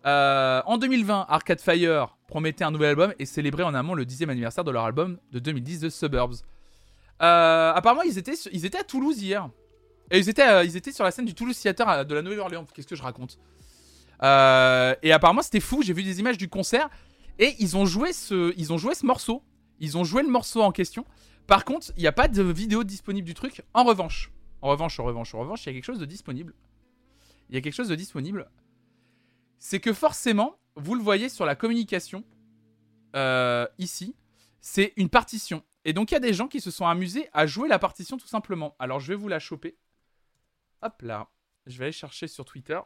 [0.07, 4.29] Euh, en 2020, Arcade Fire promettait un nouvel album et célébrait en amont le 10e
[4.29, 6.37] anniversaire de leur album de 2010, The Suburbs.
[7.21, 9.49] Euh, apparemment, ils étaient, ils étaient à Toulouse hier.
[10.13, 12.65] Et ils étaient, euh, ils étaient sur la scène du Toulouse Theater de la Nouvelle-Orléans.
[12.73, 13.39] Qu'est-ce que je raconte
[14.21, 15.81] Et apparemment, c'était fou.
[15.81, 16.89] J'ai vu des images du concert.
[17.39, 19.43] Et ils ont joué ce, ils ont joué ce morceau.
[19.79, 21.05] Ils ont joué le morceau en question.
[21.47, 23.63] Par contre, il n'y a pas de vidéo disponible du truc.
[23.73, 26.53] En revanche, en revanche, en revanche, en revanche, il y a quelque chose de disponible.
[27.49, 28.49] Il y a quelque chose de disponible.
[29.59, 32.23] C'est que forcément, vous le voyez sur la communication,
[33.15, 34.15] euh, ici,
[34.61, 35.63] c'est une partition.
[35.85, 38.17] Et donc, il y a des gens qui se sont amusés à jouer la partition
[38.17, 38.75] tout simplement.
[38.79, 39.75] Alors, je vais vous la choper.
[40.83, 41.29] Hop là.
[41.65, 42.79] Je vais aller chercher sur Twitter.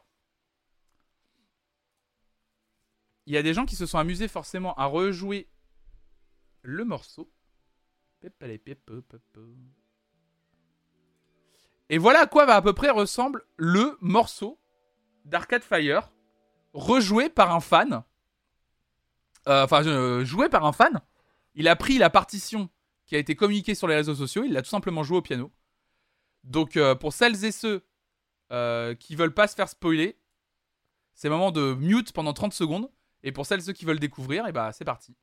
[3.25, 5.49] Il y a des gens qui se sont amusés forcément à rejouer
[6.61, 7.31] le morceau.
[11.89, 14.59] Et voilà à quoi va à peu près ressemble le morceau
[15.25, 16.11] d'Arcade Fire,
[16.73, 18.03] rejoué par un fan.
[19.47, 21.01] Euh, enfin, euh, joué par un fan.
[21.55, 22.69] Il a pris la partition
[23.05, 25.51] qui a été communiquée sur les réseaux sociaux, il l'a tout simplement joué au piano.
[26.47, 27.83] Donc, euh, pour celles et ceux
[28.99, 30.17] qui veulent pas se faire spoiler,
[31.13, 32.89] c'est le moment de mute pendant 30 secondes.
[33.23, 35.15] Et pour celles et ceux qui veulent découvrir, et eh bah c'est parti.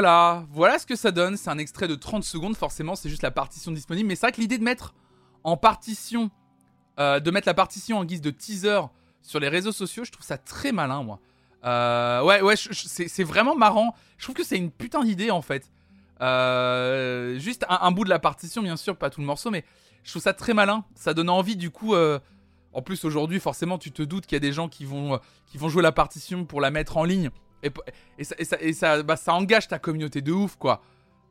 [0.00, 1.36] Voilà, voilà ce que ça donne.
[1.36, 4.08] C'est un extrait de 30 secondes, forcément, c'est juste la partition disponible.
[4.08, 4.94] Mais c'est vrai que l'idée de mettre
[5.44, 6.30] en partition,
[6.98, 8.80] euh, de mettre la partition en guise de teaser
[9.20, 11.20] sur les réseaux sociaux, je trouve ça très malin, moi.
[11.66, 13.94] Euh, ouais, ouais, c'est vraiment marrant.
[14.16, 15.70] Je trouve que c'est une putain d'idée, en fait.
[16.22, 19.66] Euh, juste un, bout de la partition, bien sûr, pas tout le morceau, mais
[20.02, 20.82] je trouve ça très malin.
[20.94, 21.94] Ça donne envie, du coup.
[21.94, 25.58] en plus, aujourd'hui, forcément, tu te doutes qu'il y a des gens qui vont, qui
[25.58, 27.30] vont jouer la partition pour la mettre en ligne
[27.62, 30.82] et, ça, bah, ça, engage ta communauté de ouf, quoi,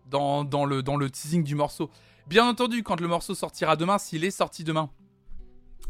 [0.07, 1.89] dans, le, teasing du morceau.
[2.27, 4.89] Bien entendu, quand le morceau sortira demain, s'il est sorti demain,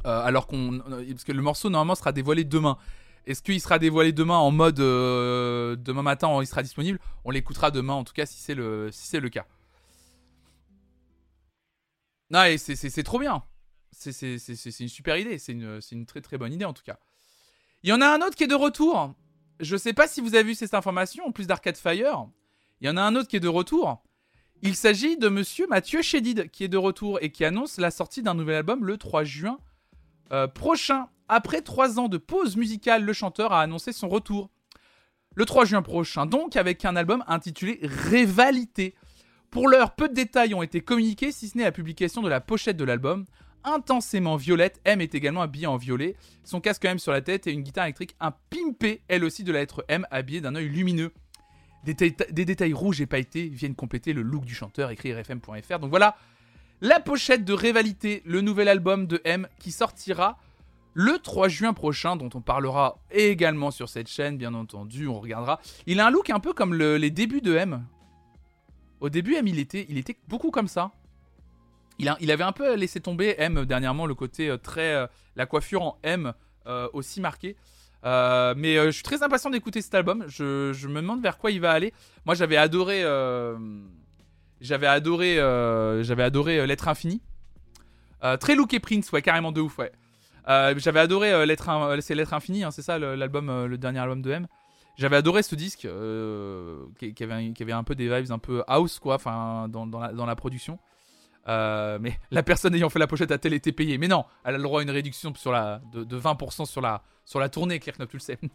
[0.05, 0.79] euh, alors qu'on.
[0.79, 2.77] Parce que le morceau, normalement, sera dévoilé demain.
[3.25, 6.99] Est-ce qu'il sera dévoilé demain en mode euh, demain matin, il sera disponible?
[7.25, 9.45] On l'écoutera demain, en tout cas, si c'est le cas.
[12.31, 13.43] Non, et c'est trop bien.
[13.91, 14.37] C'est
[14.79, 15.37] une super idée.
[15.37, 16.99] C'est une, une très très bonne idée, en tout cas.
[17.83, 19.13] Il y en a un autre qui est de retour
[19.59, 22.27] je sais pas si vous avez vu cette information, en plus d'Arcade Fire,
[22.81, 24.01] il y en a un autre qui est de retour.
[24.61, 28.21] Il s'agit de monsieur Mathieu Chédid qui est de retour et qui annonce la sortie
[28.21, 29.57] d'un nouvel album le 3 juin
[30.31, 31.07] euh, prochain.
[31.27, 34.49] Après trois ans de pause musicale, le chanteur a annoncé son retour.
[35.35, 38.95] Le 3 juin prochain, donc, avec un album intitulé Révalité.
[39.51, 42.41] Pour l'heure, peu de détails ont été communiqués, si ce n'est la publication de la
[42.41, 43.25] pochette de l'album
[43.63, 44.79] intensément violette.
[44.85, 46.15] M est également habillée en violet.
[46.43, 49.51] Son casque M sur la tête et une guitare électrique un pimpé, elle aussi de
[49.51, 51.11] la lettre M, habillée d'un œil lumineux.
[51.85, 55.79] Des, détails rouges et pailletés viennent compléter le look du chanteur, écrit rfm.fr.
[55.79, 56.17] Donc voilà,
[56.81, 60.37] la pochette de Révalité, le nouvel album de M qui sortira
[60.93, 65.61] le 3 juin prochain, dont on parlera également sur cette chaîne, bien entendu, on regardera.
[65.87, 67.85] Il a un look un peu comme les débuts de M.
[68.99, 70.91] Au début, M, il était, il était beaucoup comme ça.
[71.99, 74.93] Il, avait un peu laissé tomber M dernièrement, le côté euh, très.
[74.93, 76.33] Euh, la coiffure en M
[76.65, 77.55] euh, aussi marquée.
[78.03, 80.25] mais je suis très impatient d'écouter cet album.
[80.27, 81.93] Je, me demande vers quoi il va aller.
[82.25, 83.01] Moi, j'avais adoré.
[84.61, 85.35] j'avais adoré.
[86.03, 87.21] j'avais adoré Lettre Infinie.
[88.39, 89.91] très looké Prince, ouais, carrément de ouf, ouais.
[90.77, 94.47] j'avais adoré Lettre, c'est Lettre Infinie, hein, c'est ça l'album, le dernier album de M.
[94.97, 98.99] J'avais adoré ce disque qui, avait, qui, avait, un peu des vibes un peu house,
[98.99, 100.79] quoi, enfin, dans, dans la production.
[101.49, 104.57] Euh, mais la personne ayant fait la pochette a-t-elle été payée Mais non, elle a
[104.57, 108.09] le droit à une réduction la, de, 20% sur la, sur la tournée, Claire Knop,
[108.09, 108.37] tu le sais.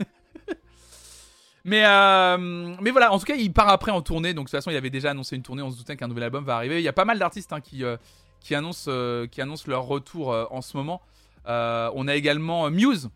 [1.67, 2.37] Mais, euh,
[2.83, 4.35] mais voilà, en tout cas, il part après en tournée.
[4.35, 5.63] Donc, de toute façon, il avait déjà annoncé une tournée.
[5.63, 6.79] On se doutait qu'un nouvel album va arriver.
[6.79, 7.97] Il y a pas mal d'artistes hein, qui, euh,
[8.39, 8.91] qui, annoncent,
[9.31, 11.01] qui annoncent leur retour en ce moment.
[11.47, 13.09] on a également Muse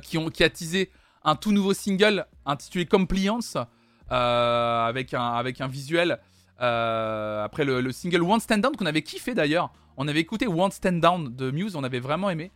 [0.00, 0.90] qui, ont, qui a teasé
[1.22, 3.58] un tout nouveau single intitulé Compliance
[4.08, 6.20] avec, un, avec un visuel.
[6.60, 9.72] Après le, single One Stand Down qu'on avait kiffé d'ailleurs.
[9.96, 12.52] On avait écouté One Stand Down de Muse, on avait vraiment aimé.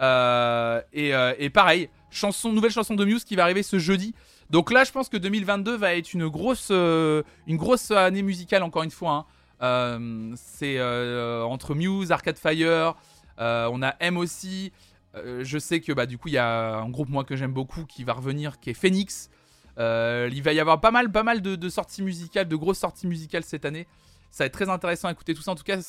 [0.00, 4.14] et, et pareil, chanson, nouvelle chanson de Muse qui va arriver ce jeudi.
[4.50, 8.62] Donc là, je pense que 2022 va être une grosse, euh, une grosse année musicale,
[8.62, 9.12] encore une fois.
[9.12, 9.24] Hein.
[9.60, 12.94] Euh, c'est euh, entre Muse, Arcade Fire,
[13.38, 14.72] on a M aussi.
[15.14, 17.84] je sais que bah, du coup, il y a un groupe moi que j'aime beaucoup
[17.84, 19.30] qui va revenir, qui est Phoenix.
[19.78, 23.06] Il va y avoir pas mal, pas mal de, de, sorties musicales, de grosses sorties
[23.06, 23.86] musicales cette année.
[24.30, 25.52] Ça va être très intéressant à écouter tout ça.
[25.52, 25.80] En tout cas,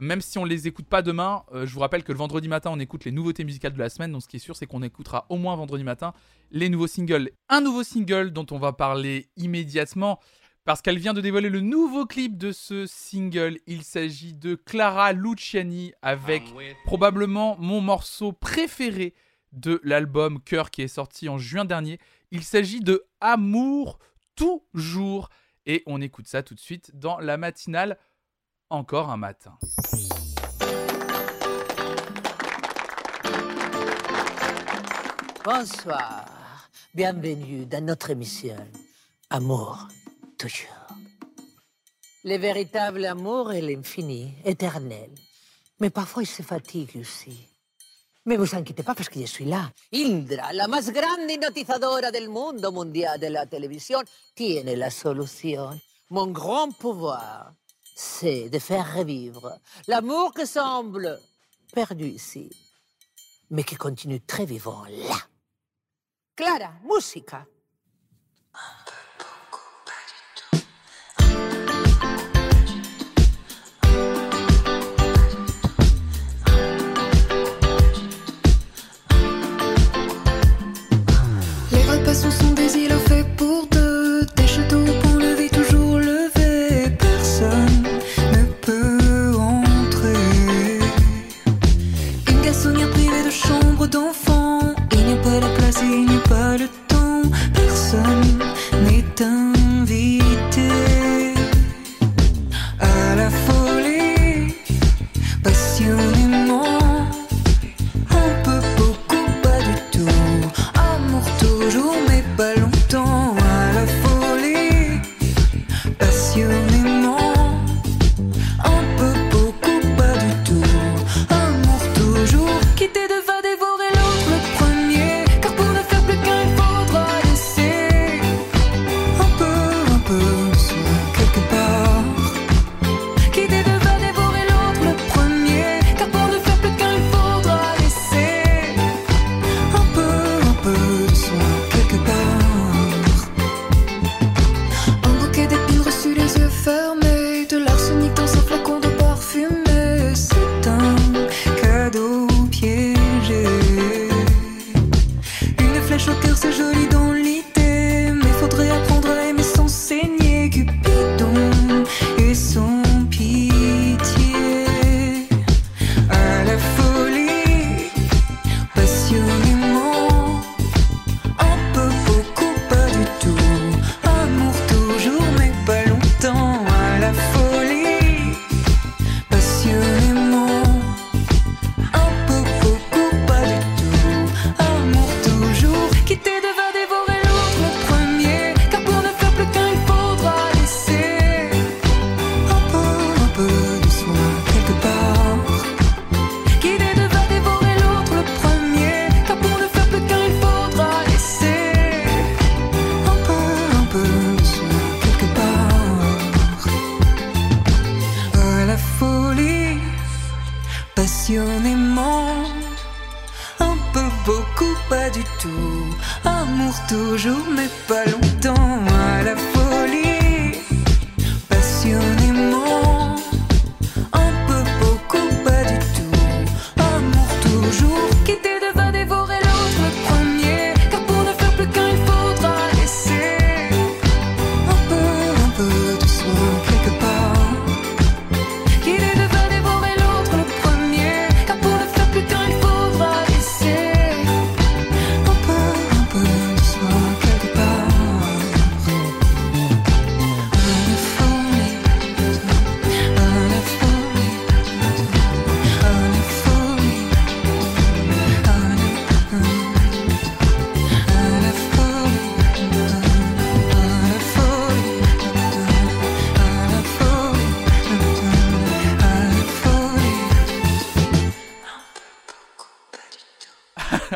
[0.00, 2.70] même si on les écoute pas demain, euh, je vous rappelle que le vendredi matin,
[2.72, 4.12] on écoute les nouveautés musicales de la semaine.
[4.12, 6.14] Donc, ce qui est sûr, c'est qu'on écoutera au moins vendredi matin
[6.50, 7.30] les nouveaux singles.
[7.48, 10.18] Un nouveau single dont on va parler immédiatement
[10.64, 13.58] parce qu'elle vient de dévoiler le nouveau clip de ce single.
[13.66, 16.42] Il s'agit de Clara Luciani avec
[16.84, 19.14] probablement mon morceau préféré
[19.52, 21.98] de l'album Cœur qui est sorti en juin dernier.
[22.32, 23.98] Il s'agit de Amour
[24.36, 25.28] toujours.
[25.66, 27.98] Et on écoute ça tout de suite dans la matinale
[28.70, 29.58] encore un matin.
[35.44, 38.56] Bonsoir, bienvenue dans notre émission
[39.28, 39.88] Amour
[40.38, 40.86] toujours.
[42.22, 45.10] Le véritable amour est l'infini, éternel.
[45.80, 47.49] Mais parfois il se fatigue aussi.
[48.26, 49.72] Mais vous inquiétez pas parce que je suis là.
[49.92, 54.04] Indra, la más grande hipnotizadora del mundo mundial de la televisión,
[54.34, 55.80] tiene la solución.
[56.10, 57.54] Mon grand pouvoir
[58.00, 61.20] c'est de faire revivre l'amour qui semble
[61.72, 62.48] perdu ici,
[63.50, 65.16] mais qui continue très vivant là.
[66.34, 67.46] Clara, musica.
[82.10, 83.39] Repas sont des îlots faits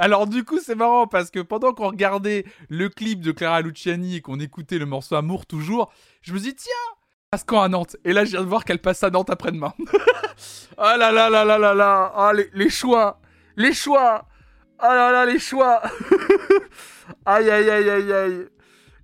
[0.05, 4.17] Alors du coup, c'est marrant parce que pendant qu'on regardait le clip de Clara Luciani
[4.17, 5.91] et qu'on écoutait le morceau Amour toujours,
[6.21, 6.73] je me dis tiens,
[7.31, 7.97] passe quand à Nantes?
[8.05, 9.73] Et là, je viens de voir qu'elle passe à Nantes après-demain.
[9.79, 9.85] oh
[10.77, 13.19] là là là là là là, ah, les, les choix,
[13.57, 14.27] les choix,
[14.83, 15.81] oh là là les choix.
[17.25, 18.47] aïe aïe aïe aïe aïe.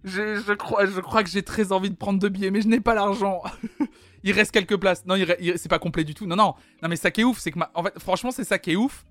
[0.04, 2.80] Je crois, je crois que j'ai très envie de prendre deux billets, mais je n'ai
[2.80, 3.42] pas l'argent.
[4.22, 5.06] il reste quelques places.
[5.06, 6.26] Non, il il- c'est pas complet du tout.
[6.26, 8.44] Non, non, non, mais ça qui est ouf, c'est que, ma- en fait, franchement, c'est
[8.44, 9.06] ça qui est ouf.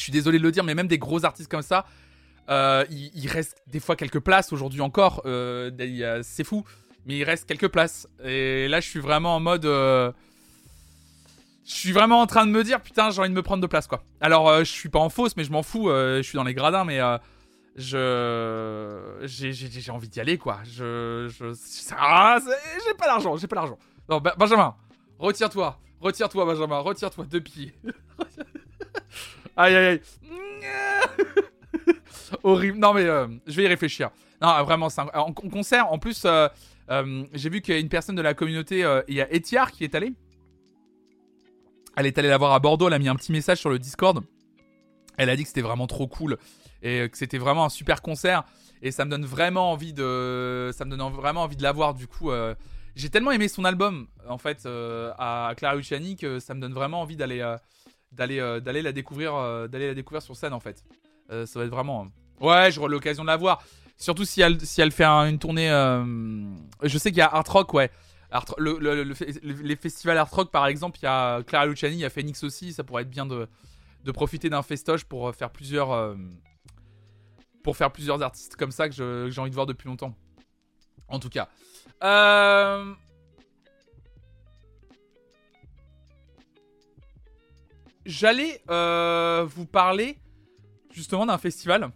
[0.00, 1.84] Je suis désolé de le dire, mais même des gros artistes comme ça,
[2.48, 5.20] euh, il, reste des fois quelques places aujourd'hui encore.
[5.26, 5.70] euh,
[6.02, 6.64] a- c'est fou,
[7.04, 8.08] mais il reste quelques places.
[8.24, 9.66] Et là, je suis vraiment en mode.
[9.66, 10.10] euh,
[11.66, 13.66] je suis vraiment en train de me dire, putain, j'ai envie de me prendre de
[13.66, 14.02] place, quoi.
[14.22, 15.90] Alors, euh, je suis pas en fausse, mais je m'en fous.
[15.90, 17.18] euh, je suis dans les gradins, mais euh,
[17.76, 20.60] je j'ai- envie d'y aller, quoi.
[20.64, 21.44] Je je
[21.96, 22.38] ah,
[22.86, 23.78] j'ai pas l'argent, j'ai pas l'argent.
[24.08, 24.74] Non, Benjamin,
[25.18, 27.74] retire-toi, retire-toi, Benjamin, retire-toi, deux pieds.
[29.60, 30.00] aïe aïe aïe.
[32.42, 32.78] Horrible.
[32.78, 34.10] Non mais euh, je vais y réfléchir.
[34.40, 35.92] Non, vraiment, c'est un- en, concert.
[35.92, 36.48] En plus, euh,
[36.90, 38.84] euh, j'ai vu qu'il y a une personne de la communauté.
[39.08, 40.12] il y a Etiar qui est allé.
[41.96, 42.86] Elle est allée la voir à Bordeaux.
[42.88, 44.24] Elle a mis un petit message sur le Discord.
[45.18, 46.38] Elle a dit que c'était vraiment trop cool
[46.82, 48.44] et que c'était vraiment un super concert.
[48.80, 51.92] Et ça me donne vraiment envie de, ça la voir.
[51.92, 52.30] Du coup,
[52.94, 57.02] j'ai tellement aimé son album en fait à Clara Luciani que ça me donne vraiment
[57.02, 57.42] envie d'aller,
[58.12, 60.84] d'aller, euh, d'aller la découvrir, euh, d'aller la découvrir sur scène en fait.
[61.30, 62.08] Euh, ça va être vraiment.
[62.40, 63.62] Ouais, j'aurai l'occasion de la voir.
[63.96, 64.58] Surtout si elle,
[64.92, 65.68] fait un- une tournée.
[66.82, 67.90] Je sais qu'il y a Art Rock, ouais.
[68.30, 68.78] Art- le-
[69.62, 72.42] les festivals Art Rock, par exemple, il y a Clara Luciani, il y a Phoenix
[72.42, 72.72] aussi.
[72.72, 73.46] Ça pourrait être bien de,
[74.12, 76.16] profiter d'un festoche pour faire plusieurs.
[77.62, 80.14] pour faire plusieurs artistes comme ça que j'ai envie de voir depuis longtemps.
[81.08, 81.48] En tout cas.
[88.10, 90.18] J'allais euh, vous parler
[90.90, 91.92] justement d'un festival.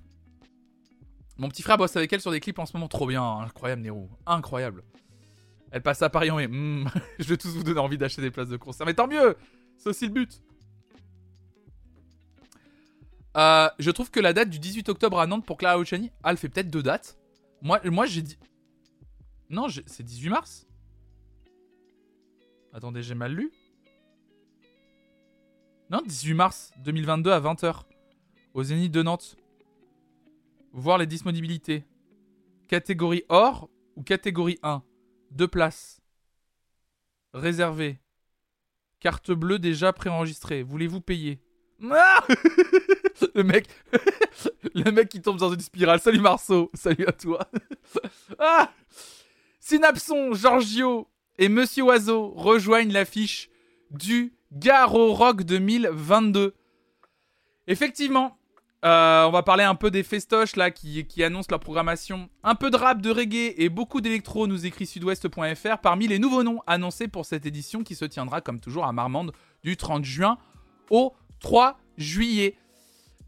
[1.38, 2.86] Mon petit frère bosse avec elle sur des clips en ce moment.
[2.86, 3.40] Trop bien, hein.
[3.40, 4.08] incroyable Nero.
[4.24, 4.84] Incroyable.
[5.72, 6.46] Elle passe à Paris en mai.
[6.46, 6.86] Hmm,
[7.18, 8.86] je vais tous vous donner envie d'acheter des places de concert.
[8.86, 9.36] Mais tant mieux
[9.76, 10.40] C'est aussi le but.
[13.36, 16.30] Euh, je trouve que la date du 18 octobre à Nantes pour Clara Luciani, ah,
[16.30, 17.18] elle fait peut-être deux dates.
[17.60, 18.38] Moi, moi j'ai dit.
[19.50, 20.68] Non, c'est 18 mars
[22.72, 23.50] Attendez, j'ai mal lu.
[25.91, 27.82] Non, 18 mars 2022 à 20h.
[28.55, 29.37] Au Zénith de Nantes.
[30.72, 31.85] Voir les disponibilités.
[32.68, 34.82] Catégorie or ou catégorie 1
[35.30, 36.01] Deux places.
[37.35, 38.01] Réservé.
[38.99, 40.62] Carte bleue déjà préenregistrée.
[40.62, 41.41] Voulez-vous payer?
[43.35, 43.68] Le mec.
[44.74, 46.01] Le mec qui tombe dans une spirale.
[46.01, 46.70] Salut Marceau.
[46.72, 47.47] Salut à toi.
[48.39, 48.72] ah
[49.61, 51.09] Synapson, Giorgio
[51.39, 53.51] et Monsieur Oiseau rejoignent l'affiche
[53.91, 56.55] du Garo Rock 2022.
[57.66, 58.38] Effectivement,
[58.84, 62.28] euh, on va parler un peu des festoches là qui, annoncent leur programmation.
[62.44, 66.42] Un peu de rap, de reggae et beaucoup d'électro, nous écrit sudouest.fr, parmi les nouveaux
[66.42, 69.32] noms annoncés pour cette édition qui se tiendra comme toujours à Marmande
[69.64, 70.38] du 30 juin
[70.90, 72.57] au 3 juillet.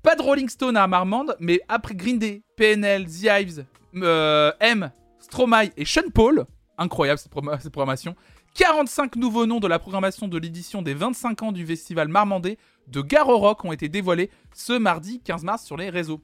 [0.03, 3.65] Pas de Rolling Stone à Marmande, mais après Green Day, PNL, The Hives,
[3.97, 6.47] euh, M, Stromae et Sean Paul,
[6.79, 8.15] incroyable cette, programmation,
[8.55, 12.59] 45 nouveaux noms de la programmation de l'édition des 25 ans du festival marmandais
[12.89, 16.21] de Garo Rock ont été dévoilés ce mardi 15 mars sur les réseaux.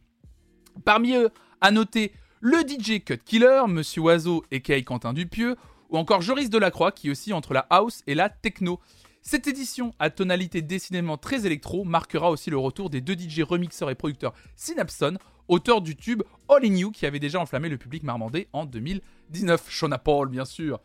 [0.84, 1.30] Parmi eux,
[1.60, 5.56] à noter le DJ Cut Killer, Monsieur Oiseau et Kay Quentin Dupieux,
[5.90, 8.80] ou encore Joris Delacroix qui oscille entre la house et la techno.
[9.20, 13.90] Cette édition, à tonalité décidément très électro, marquera aussi le retour des deux DJ remixeurs
[13.90, 15.18] et producteurs Synapson,
[15.48, 19.66] auteurs du tube All In You qui avait déjà enflammé le public marmandais en 2019.
[19.68, 20.80] Shona Paul, bien sûr.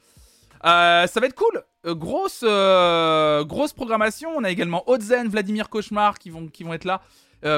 [0.66, 1.64] Euh, ça va être cool.
[1.86, 4.30] Euh, grosse, euh, grosse programmation.
[4.36, 7.02] On a également Odzen, Vladimir Cauchemar qui vont, être là.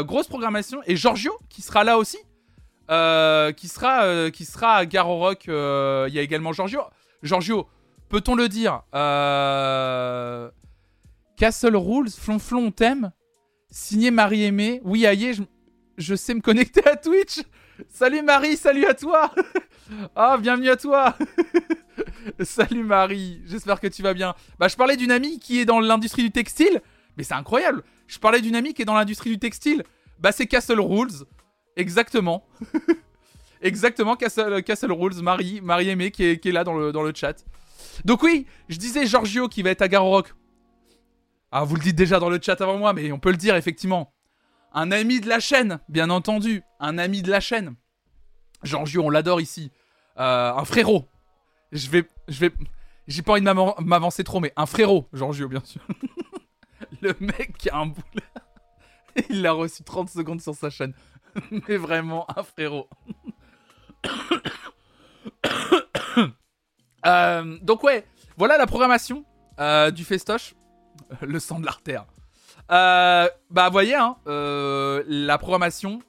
[0.04, 0.82] Grosse programmation.
[0.86, 2.18] Et Giorgio qui sera là aussi.
[2.88, 5.47] Qui, sera, qui à Garo Rock.
[5.47, 6.82] Euh, Il y a également Giorgio.
[7.24, 7.68] Giorgio,
[8.10, 8.82] peut-on le dire
[11.38, 13.12] Castle Rules, Flonflon, on t'aime.
[13.72, 14.82] Signé Marie-Aimée.
[14.84, 15.43] Oui, aïe, je,
[16.00, 17.41] je sais me connecter à Twitch.
[17.89, 19.32] Salut Marie, salut à toi.
[20.16, 21.18] Ah, bienvenue à toi.
[22.41, 24.36] Salut Marie, j'espère que tu vas bien.
[24.60, 26.84] Bah, je parlais d'une amie qui est dans l'industrie du textile,
[27.18, 27.82] mais c'est incroyable.
[28.06, 29.84] Je parlais d'une amie qui est dans l'industrie du textile.
[30.20, 31.26] Bah, c'est Castle Rules.
[31.76, 32.45] Exactement.
[33.64, 37.43] Exactement, Castle, Rules, Marie, Marie Aimée qui est, là dans le, chat.
[38.06, 40.36] Donc, oui, je disais Giorgio qui va être à Garo Rock.
[41.52, 43.56] Ah, vous le dites déjà dans le chat avant moi, mais on peut le dire
[43.56, 44.14] effectivement.
[44.72, 46.63] Un ami de la chaîne, bien entendu.
[46.80, 47.76] Un ami de la chaîne.
[48.63, 49.72] Giorgio, on l'adore ici.
[50.17, 51.05] Euh, un frérot.
[51.72, 52.51] Je vais, je vais,
[53.07, 55.82] j'ai pas envie de m'avan- m'avancer trop, mais un frérot, Giorgio, bien sûr.
[57.01, 58.26] le mec qui a un boulet.
[59.30, 60.93] Il l'a reçu 30 secondes sur sa chaîne.
[61.67, 62.88] Mais vraiment, un frérot.
[67.05, 68.05] Euh, donc ouais,
[68.36, 69.24] voilà la programmation
[69.61, 70.53] euh, du festoche.
[71.22, 72.05] Le sang de l'artère.
[72.72, 76.01] Euh, bah voyez, hein, euh, la programmation.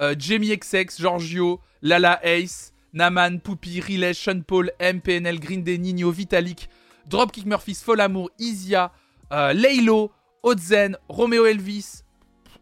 [0.00, 6.10] Euh, Jamie XX, Giorgio, Lala Ace, Naman, Poupy, Riley, Sean Paul, MPNL, Green Day, Nino,
[6.10, 6.68] Vitalik,
[7.06, 8.92] Dropkick Murphys, Fol Amour, Isia,
[9.30, 10.10] Laylo,
[10.42, 12.02] Ozen, Romeo Elvis.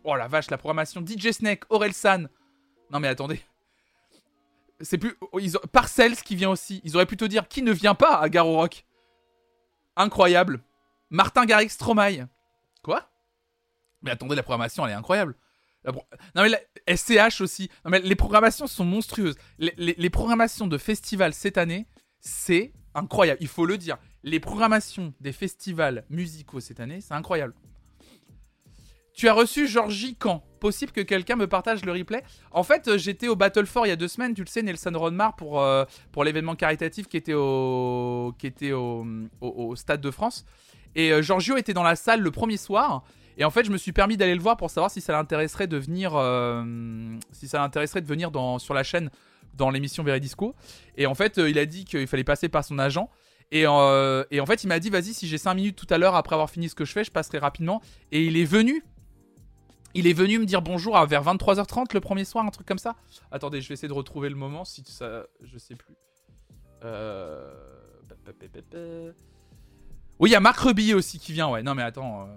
[0.04, 1.04] Oh la vache, la programmation.
[1.04, 2.28] DJ Snake, Orelsan.
[2.90, 3.40] Non mais attendez.
[4.80, 5.14] C'est plus.
[5.32, 5.56] oh, Ils
[6.24, 6.80] qui vient aussi.
[6.84, 8.84] Ils auraient plutôt dire qui ne vient pas à Garo Rock?
[9.96, 10.60] Incroyable.
[11.10, 12.26] Martin Garrix Stromae.
[12.82, 13.08] Quoi?
[14.02, 15.34] Mais attendez, la programmation elle est incroyable.
[15.84, 16.58] Non mais la...
[16.96, 17.70] SCH aussi.
[17.84, 19.36] Non mais les programmations sont monstrueuses.
[19.58, 21.86] Les, programmations de festivals cette année,
[22.20, 23.38] c'est incroyable.
[23.40, 23.96] Il faut le dire.
[24.22, 27.54] Les programmations des festivals musicaux cette année, c'est incroyable.
[29.14, 32.22] Tu as reçu Georgie quand Possible que quelqu'un me partage le replay?
[32.50, 34.92] En fait, euh, j'étais au Battle il y a deux semaines, tu le sais, Nelson
[34.94, 39.06] Rodmar pour, euh, pour l'événement caritatif qui était au, qui était au-
[39.40, 40.44] au Stade de France.
[40.96, 43.04] Et euh, Giorgio était dans la salle le premier soir.
[43.38, 45.68] Et en fait, je me suis permis d'aller le voir pour savoir si ça l'intéresserait
[45.68, 46.64] de venir, euh,
[47.30, 49.10] si ça l'intéresserait de venir dans, sur la chaîne
[49.54, 50.56] dans l'émission Veridisco.
[50.96, 53.08] Et en fait, euh, il a dit qu'il fallait passer par son agent.
[53.52, 56.16] Et, euh, en fait, il m'a dit, vas-y, si j'ai 5 minutes tout à l'heure
[56.16, 57.80] après avoir fini ce que je fais, je passerai rapidement.
[58.10, 58.84] Et il est venu.
[59.94, 62.78] Il est venu me dire bonjour à vers 23h30 le premier soir, un truc comme
[62.78, 62.96] ça.
[63.30, 65.24] Attendez, je vais essayer de retrouver le moment si ça.
[65.42, 65.94] Je sais plus.
[66.84, 67.54] Euh...
[70.18, 71.62] Oui, il y a Marc Rebillet aussi qui vient, ouais.
[71.62, 72.28] Non, mais attends.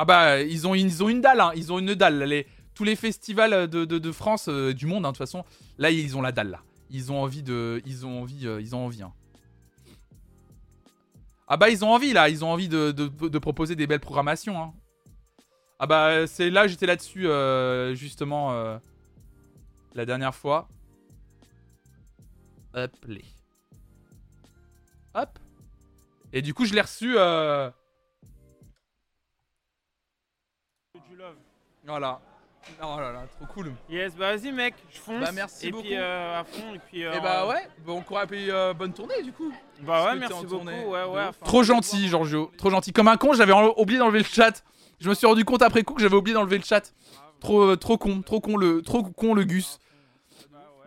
[0.00, 1.50] Ah bah, ils ont, une dalle, hein.
[1.56, 2.44] Ils ont une dalle.
[2.72, 5.44] Tous les festivals de, France, euh, du monde, hein, de toute façon,
[5.76, 6.62] là, ils ont la dalle, là.
[6.88, 7.82] Ils ont envie de.
[7.84, 8.46] Ils ont envie.
[8.46, 9.12] euh, ils ont envie, hein.
[11.48, 12.28] Ah bah, ils ont envie, là.
[12.28, 14.72] Ils ont envie de, proposer des belles programmations, hein.
[15.80, 18.52] Ah bah, c'est là, j'étais là-dessus, euh, justement,
[19.94, 20.68] la dernière fois.
[22.74, 23.24] Hop, les.
[25.14, 25.40] Hop.
[26.32, 27.16] Et du coup, je l'ai reçu.
[31.84, 32.20] Voilà.
[32.82, 33.72] Oh là là, trop cool.
[33.88, 35.20] Yes, bah vas-y mec, je fonce.
[35.24, 35.84] Bah, merci et beaucoup.
[35.84, 37.02] puis euh, à fond et puis.
[37.04, 39.50] euh, Et bah ouais, bon courage et euh, bonne tournée du coup.
[39.80, 40.48] Bah parce ouais, merci beaucoup.
[40.56, 41.24] tournée Ouais, ouais.
[41.28, 42.08] enfin, Trop gentil.
[42.08, 42.50] Giorgio.
[42.58, 42.92] Trop gentil.
[42.92, 44.62] Comme un con, j'avais oublié d'enlever le chat.
[45.00, 46.92] Je me suis rendu compte après coup que j'avais oublié d'enlever le chat.
[47.40, 49.78] Trop, euh, trop con, trop con le, trop con le Gus.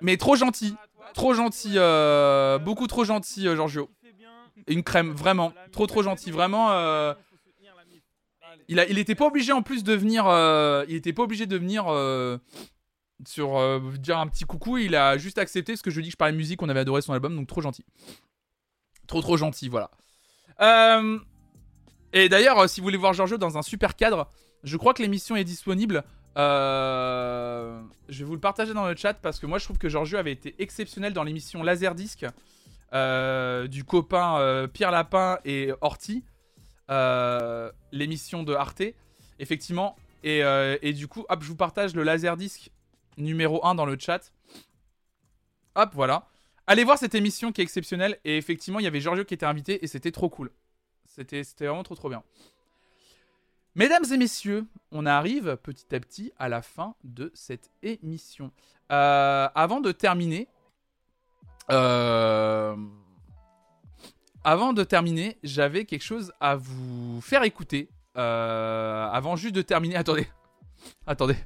[0.02, 0.76] Mais trop gentil,
[1.16, 3.90] trop gentil, euh, beaucoup trop gentil, euh, Giorgio.
[4.18, 4.30] Bien.
[4.68, 6.72] Une crème, vraiment, trop trop gentil, vraiment.
[6.72, 8.02] euh, Faut soutenir la MIF.
[8.52, 8.61] Allez.
[8.72, 10.26] Il, a, il était pas obligé en plus de venir.
[10.28, 12.38] euh, il était pas obligé de venir euh,
[13.28, 14.78] sur euh, dire un petit coucou.
[14.78, 16.62] Il a juste accepté ce que je dis que je parlais musique.
[16.62, 17.84] On avait adoré son album, donc trop gentil.
[19.08, 19.92] Trop trop gentil, voilà.
[22.14, 24.30] Et d'ailleurs, si vous voulez voir Giorgio dans un super cadre,
[24.64, 26.06] je crois que l'émission est disponible.
[26.38, 30.18] Je vais vous le partager dans le chat parce que moi je trouve que Giorgio
[30.18, 32.26] avait été exceptionnel dans l'émission Laserdisc
[32.94, 36.24] du copain Pierre Lapin et Horty,
[36.92, 38.84] euh, l'émission de Arte,
[39.40, 39.96] effectivement.
[40.24, 42.70] Et, euh, et du coup, hop, je vous partage le Laserdisc
[43.18, 44.32] numéro 1 dans le chat.
[45.76, 46.28] Hop, voilà.
[46.68, 48.20] Allez voir cette émission qui est exceptionnelle.
[48.24, 50.52] Et effectivement, il y avait Giorgio qui était invité et c'était trop cool.
[51.06, 52.24] C'était c'était vraiment trop trop bien.
[53.76, 58.52] Mesdames et messieurs, on arrive petit à petit à la fin de cette émission.
[58.92, 60.50] Euh, avant de terminer,
[61.72, 62.76] euh,
[64.44, 67.90] avant de terminer, j'avais quelque chose à vous faire écouter.
[68.18, 70.28] Euh, avant juste de terminer, attendez,
[71.08, 71.38] attendez,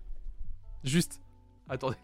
[0.84, 1.22] juste,
[1.70, 1.98] attendez.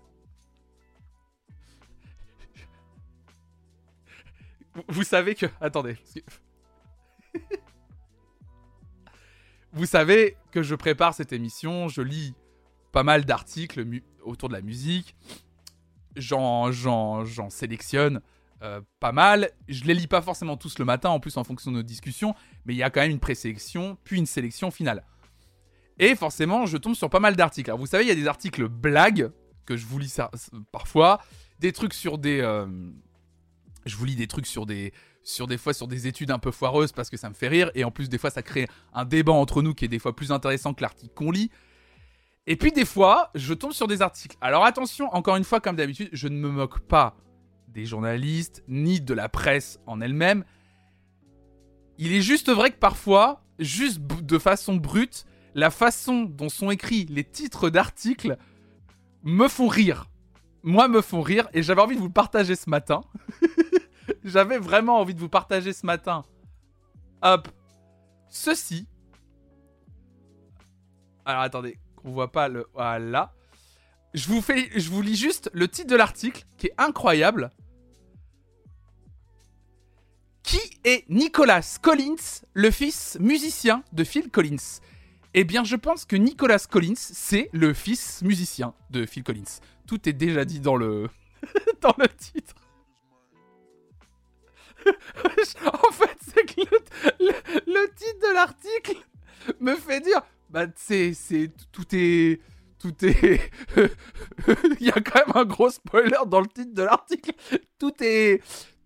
[4.88, 5.98] Vous- savez que, attendez.
[9.74, 12.36] Vous savez que je prépare cette émission, je lis
[12.92, 13.86] pas mal d'articles
[14.22, 15.16] autour de la musique,
[16.18, 16.70] j'en
[17.50, 18.22] sélectionne
[18.62, 19.52] euh, pas mal.
[19.68, 22.36] Je les lis pas forcément tous le matin, en plus en fonction de nos discussions,
[22.66, 25.04] mais il y a quand même une présélection, puis une sélection finale.
[26.00, 27.70] Et forcément, je tombe sur pas mal d'articles.
[27.70, 29.32] Alors vous savez, il y a des articles blagues
[29.66, 30.18] que je vous lis
[30.72, 31.22] parfois,
[31.60, 32.68] des trucs sur des, euh,
[33.86, 34.94] je vous lis des trucs sur des,
[35.24, 37.72] sur des fois sur des études un peu foireuses parce que ça me fait rire
[37.76, 40.16] et en plus des fois ça crée un débat entre nous qui est des fois
[40.16, 41.52] plus intéressant que l'article qu'on lit.
[42.48, 44.36] Et puis des fois, je tombe sur des articles.
[44.42, 47.16] Alors attention, encore une fois, comme d'habitude, je ne me moque pas
[47.74, 50.44] des journalistes ni de la presse en elle-même.
[51.98, 57.06] Il est juste vrai que parfois, juste de façon brute, la façon dont sont écrits
[57.06, 58.38] les titres d'articles
[59.24, 60.10] me font rire.
[60.64, 63.02] Moi, me font rire et j'avais envie de vous le partager ce matin.
[64.24, 66.24] j'avais vraiment envie de vous partager ce matin.
[67.22, 67.48] Hop.
[68.30, 68.88] Ceci
[71.26, 72.68] Alors attendez, qu'on voit pas le.
[72.74, 73.34] Voilà.
[74.14, 77.52] Je vous, fais, je vous lis juste le titre de l'article qui est incroyable.
[80.44, 84.80] Qui est Nicolas Collins, le fils musicien de Phil Collins?
[85.34, 89.60] Eh bien, je pense que Nicolas Collins, c'est le fils musicien de Phil Collins.
[89.88, 91.10] Tout est déjà dit dans le,
[91.82, 92.56] dans le titre.
[95.66, 96.62] en fait, c'est que
[97.20, 98.98] le, titre de l'article
[99.60, 102.42] me fait dire, bah, c'est, c'est, tout est,
[102.80, 103.52] tout est,
[104.80, 107.32] il y a quand même un gros spoiler dans le titre de l'article.
[107.78, 108.42] Tout est,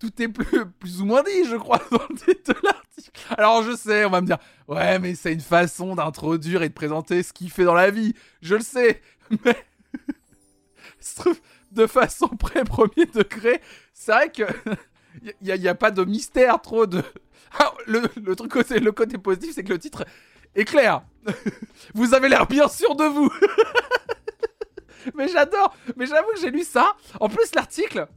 [0.05, 3.11] tout est plus, plus ou moins dit, je crois, dans le titre de l'article.
[3.37, 4.37] Alors, je sais, on va me dire,
[4.67, 8.13] ouais, mais c'est une façon d'introduire et de présenter ce qu'il fait dans la vie.
[8.41, 9.01] Je le sais,
[9.45, 9.65] mais
[11.71, 13.61] de façon très premier degré,
[13.93, 14.43] c'est vrai que
[15.41, 17.01] il n'y a, pas de mystère trop de.
[17.57, 20.05] Ah, le, truc le côté positif, c'est que le titre
[20.55, 21.03] est clair.
[21.93, 23.31] vous avez l'air bien sûr de vous.
[25.15, 25.73] mais j'adore.
[25.95, 26.97] Mais j'avoue que j'ai lu ça.
[27.21, 28.07] En plus, l'article,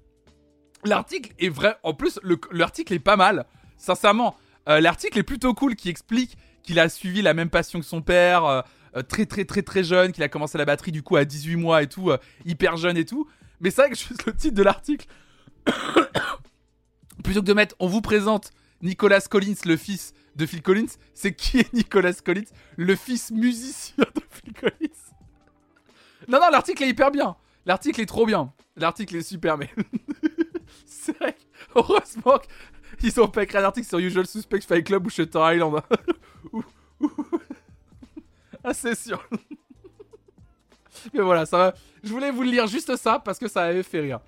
[0.84, 1.76] l'article est vrai.
[1.82, 3.46] En plus, le- l'article est pas mal.
[3.76, 4.36] Sincèrement,
[4.68, 8.02] Euh, l'article est plutôt cool qui explique qu'il a suivi la même passion que son
[8.02, 8.44] père.
[8.44, 8.60] euh,
[8.96, 11.56] euh, très très très très jeune, qu'il a commencé la batterie du coup à 18
[11.56, 12.10] mois et tout,
[12.44, 13.26] hyper jeune et tout.
[13.60, 15.06] Mais c'est vrai que juste le titre de l'article,
[17.24, 18.50] plutôt que de mettre on vous présente
[18.82, 22.44] Nicolas Collins, le fils de Phil Collins, c'est qui est Nicolas Collins,
[22.76, 24.94] le fils musicien de Phil Collins?
[26.28, 27.36] Non, non, l'article est hyper bien.
[27.66, 28.52] L'article est trop bien.
[28.76, 29.70] L'article est super, mais.
[31.08, 31.36] c'est vrai
[31.74, 32.38] heureusement
[32.98, 35.80] qu'ils ont pas écrit un article sur Usual Suspects Fight Club ou Shutter Island.
[36.52, 36.64] Ou-
[38.64, 39.22] ah, c'est sûr.
[41.14, 41.74] mais voilà, ça va.
[42.02, 44.20] Je voulais vous lire juste ça parce que ça avait fait rire.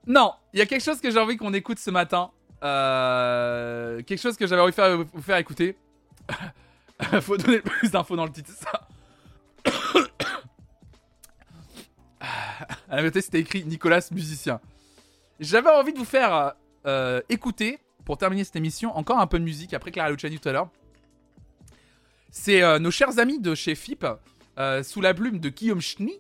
[0.08, 2.32] Non, il y a quelque chose que j'ai envie qu'on écoute ce matin.
[2.64, 5.78] Euh, quelque chose que j'avais envie de vous faire écouter.
[7.22, 8.88] Faut donner plus d'infos dans le titre, ça.
[12.92, 14.60] À la vérité, c'était écrit Nicolas musicien.
[15.40, 16.56] J'avais envie de vous faire
[16.86, 20.50] euh, écouter, pour terminer cette émission, encore un peu de musique après Clara Luciani tout
[20.50, 20.70] à l'heure.
[22.32, 24.06] C'est euh, nos chers amis de chez FIP,
[24.60, 26.20] euh, sous la plume de Guillaume Schny,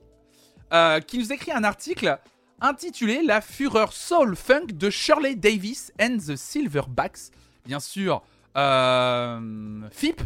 [0.71, 2.17] euh, qui nous écrit un article
[2.61, 7.31] intitulé La fureur soul funk de Shirley Davis and the Silverbacks.
[7.65, 8.23] Bien sûr,
[8.55, 10.21] FIP,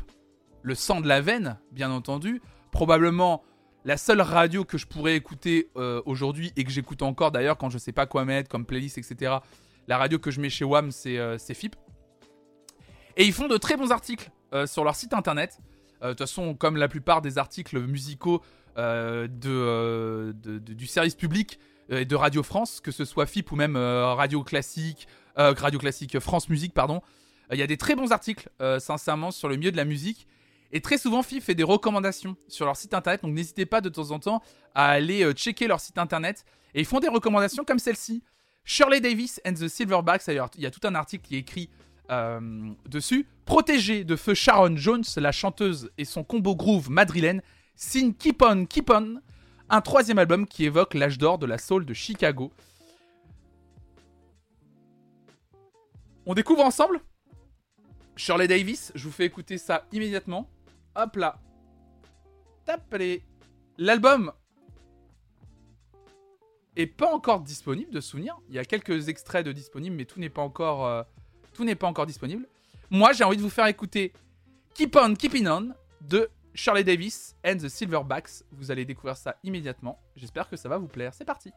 [0.62, 2.40] le sang de la veine, bien entendu.
[2.72, 3.44] Probablement
[3.86, 7.70] la seule radio que je pourrais écouter euh, aujourd'hui et que j'écoute encore d'ailleurs quand
[7.70, 9.38] je sais pas quoi mettre comme playlist, etc.
[9.88, 11.76] La radio que je mets chez WAM, c'est euh, FIP.
[13.18, 15.60] Et ils font de très bons articles euh, sur leur site internet.
[16.02, 18.42] Euh, De toute façon, comme la plupart des articles musicaux
[18.76, 24.44] de, du service public et de Radio France, que ce soit FIP ou même Radio
[24.44, 25.08] Classique,
[25.38, 27.02] Radio Classique France Musique, pardon.
[27.54, 28.50] Il y a des très bons articles,
[28.80, 30.28] sincèrement, sur le milieu de la musique.
[30.76, 33.22] Et très souvent, FIP fait des recommandations sur leur site internet.
[33.24, 34.44] Donc n'hésitez pas de temps en temps
[34.74, 36.44] à aller euh, checker leur site internet.
[36.74, 38.22] Et ils font des recommandations comme celle-ci.
[38.66, 40.26] Shirley Davis and the Silverbacks.
[40.28, 41.70] D'ailleurs, il y a tout un article qui est écrit
[42.12, 42.42] euh,
[42.90, 43.26] dessus.
[43.46, 47.42] Protégé de feu Sharon Jones, la chanteuse et son combo groove madrilène,
[47.78, 49.22] signe Keep On Keep On,
[49.70, 52.52] un troisième album qui évoque l'âge d'or de la soul de Chicago.
[56.26, 57.00] On découvre ensemble?
[58.18, 60.50] Shirley Davis, je vous fais écouter ça immédiatement.
[60.96, 61.40] Hop là.
[62.66, 62.96] Tape.
[63.78, 64.32] L'album
[66.76, 68.38] est pas encore disponible de souvenir.
[68.50, 71.04] Il y a quelques extraits de disponibles, mais tout n'est pas encore, euh,
[71.54, 72.48] tout n'est pas encore disponible.
[72.90, 74.14] Moi, j'ai envie de vous faire écouter
[74.74, 78.44] Keep On Keeping On de Shirley Davis and the Silverbacks.
[78.52, 80.00] Vous allez découvrir ça immédiatement.
[80.16, 81.14] J'espère que ça va vous plaire.
[81.14, 81.52] C'est parti.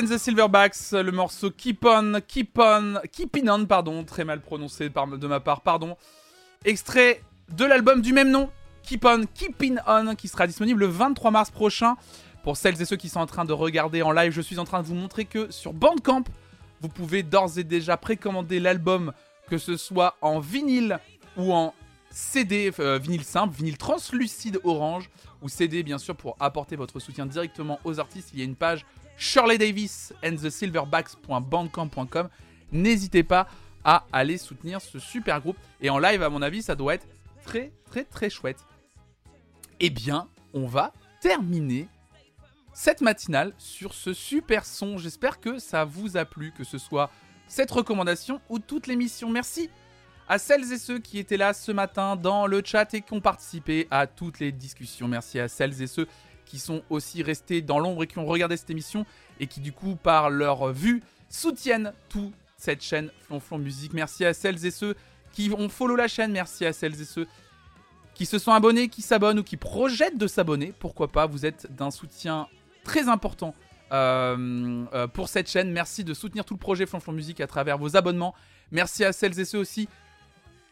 [0.00, 4.88] The Silverbacks, le morceau Keep On, Keep On, Keep In On, pardon, très mal prononcé
[4.88, 5.98] de ma part, pardon.
[6.64, 7.22] Extrait
[7.54, 8.48] de l'album du même nom,
[8.84, 11.96] Keep On, Keep In On, qui sera disponible le 23 mars prochain.
[12.42, 14.64] Pour celles et ceux qui sont en train de regarder en live, je suis en
[14.64, 16.24] train de vous montrer que sur Bandcamp,
[16.80, 19.12] vous pouvez d'ores et déjà précommander l'album,
[19.46, 21.00] que ce soit en vinyle
[21.36, 21.74] ou en
[22.10, 25.10] CD, euh, vinyle simple, vinyle translucide orange,
[25.42, 28.30] ou CD bien sûr pour apporter votre soutien directement aux artistes.
[28.32, 28.86] Il y a une page
[29.22, 32.28] Shirley Davis and the Silverbacks.bandcamp.com.
[32.72, 33.46] N'hésitez pas
[33.84, 35.56] à aller soutenir ce super groupe.
[35.80, 37.06] Et en live, à mon avis, ça doit être
[37.44, 38.58] très très très chouette.
[39.78, 41.86] Eh bien, on va terminer
[42.74, 44.98] cette matinale sur ce super son.
[44.98, 47.08] J'espère que ça vous a plu, que ce soit
[47.46, 49.30] cette recommandation ou toute l'émission.
[49.30, 49.70] Merci
[50.28, 53.20] à celles et ceux qui étaient là ce matin dans le chat et qui ont
[53.20, 55.06] participé à toutes les discussions.
[55.06, 56.08] Merci à celles et ceux
[56.52, 59.06] qui sont aussi restés dans l'ombre et qui ont regardé cette émission
[59.40, 63.94] et qui du coup par leur vue soutiennent toute cette chaîne Flonflon Musique.
[63.94, 64.94] Merci à celles et ceux
[65.32, 66.30] qui ont follow la chaîne.
[66.30, 67.26] Merci à celles et ceux
[68.12, 70.74] qui se sont abonnés, qui s'abonnent ou qui projettent de s'abonner.
[70.78, 72.48] Pourquoi pas, vous êtes d'un soutien
[72.84, 73.54] très important
[73.92, 75.72] euh, euh, pour cette chaîne.
[75.72, 78.34] Merci de soutenir tout le projet Flonflon Musique à travers vos abonnements.
[78.72, 79.88] Merci à celles et ceux aussi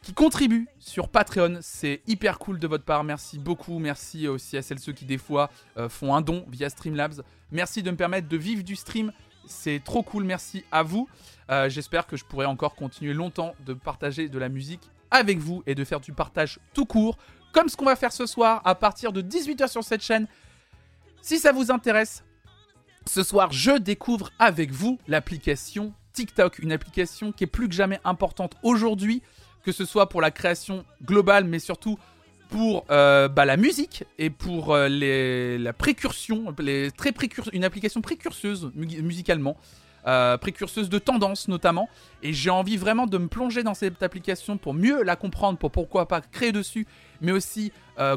[0.03, 1.59] qui contribuent sur Patreon.
[1.61, 3.05] C'est hyper cool de votre part.
[3.05, 3.79] Merci beaucoup.
[3.79, 7.23] Merci aussi à celles ceux qui des fois euh, font un don via Streamlabs.
[7.51, 9.13] Merci de me permettre de vivre du stream.
[9.47, 10.25] C'est trop cool.
[10.25, 11.09] Merci à vous.
[11.67, 15.75] J'espère que je pourrai encore continuer longtemps de partager de la musique avec vous et
[15.75, 17.19] de faire du partage tout court.
[17.53, 20.29] Comme ce qu'on va faire ce soir à partir de 18h sur cette chaîne.
[21.23, 22.23] Si ça vous intéresse,
[23.07, 28.01] ce soir, je découvre avec vous l'application TikTok, une application qui est plus que jamais
[28.05, 29.23] importante aujourd'hui,
[29.63, 31.99] que ce soit pour la création globale, mais surtout
[32.51, 36.55] pour euh, bah, la musique et pour euh, les, la précursion,
[36.97, 37.15] très
[37.53, 39.57] une application précurseuse musicalement,
[40.07, 41.89] euh, précurseuse de tendance notamment.
[42.23, 45.71] Et j'ai envie vraiment de me plonger dans cette application pour mieux la comprendre, pour
[45.71, 46.87] pourquoi pas créer dessus,
[47.21, 47.73] mais aussi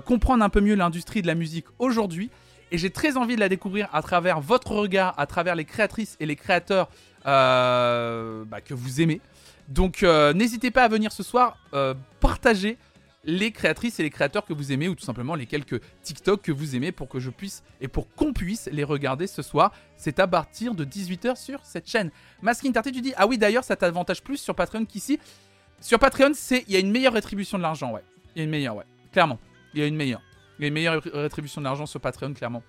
[0.05, 2.31] comprendre un peu mieux l'industrie de la musique aujourd'hui
[2.71, 6.15] et j'ai très envie de la découvrir à travers votre regard, à travers les créatrices
[6.21, 6.89] et les créateurs
[7.25, 9.19] bah, que vous aimez.
[9.67, 12.77] Donc euh, n'hésitez pas à venir ce soir euh, partager
[13.25, 16.51] les créatrices et les créateurs que vous aimez ou tout simplement les quelques TikTok que
[16.51, 19.71] vous aimez pour que je puisse et pour qu'on puisse les regarder ce soir.
[19.95, 22.11] C'est à partir de 18h sur cette chaîne.
[22.41, 25.19] Masking Tarté, tu dis Ah oui, d'ailleurs, ça t'avantage plus sur Patreon qu'ici.
[25.79, 28.03] Sur Patreon, c'est il y a une meilleure rétribution de l'argent, ouais.
[28.35, 28.85] Il y a une meilleure, ouais.
[29.13, 29.39] Clairement,
[29.73, 30.21] il y a une meilleure.
[30.59, 32.63] Il y a une meilleure rétribution d'argent sur Patreon, clairement.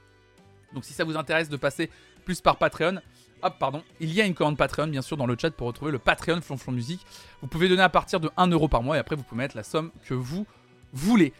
[0.72, 1.90] Donc si ça vous intéresse de passer
[2.24, 3.00] plus par Patreon,
[3.44, 5.92] hop, pardon, il y a une commande Patreon, bien sûr, dans le chat pour retrouver
[5.92, 7.06] le Patreon Flonflon Musique.
[7.40, 9.62] Vous pouvez donner à partir de 1€ par mois et après vous pouvez mettre la
[9.62, 10.46] somme que vous
[10.92, 11.32] voulez.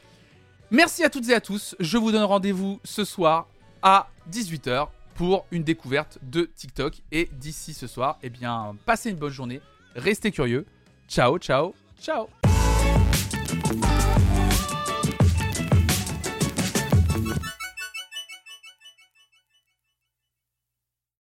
[0.71, 1.75] Merci à toutes et à tous.
[1.81, 3.49] Je vous donne rendez-vous ce soir
[3.83, 7.03] à 18h pour une découverte de TikTok.
[7.13, 9.61] Et d'ici ce soir, eh bien, passez une bonne journée.
[9.95, 10.67] Restez curieux.
[11.09, 12.29] Ciao, ciao, ciao.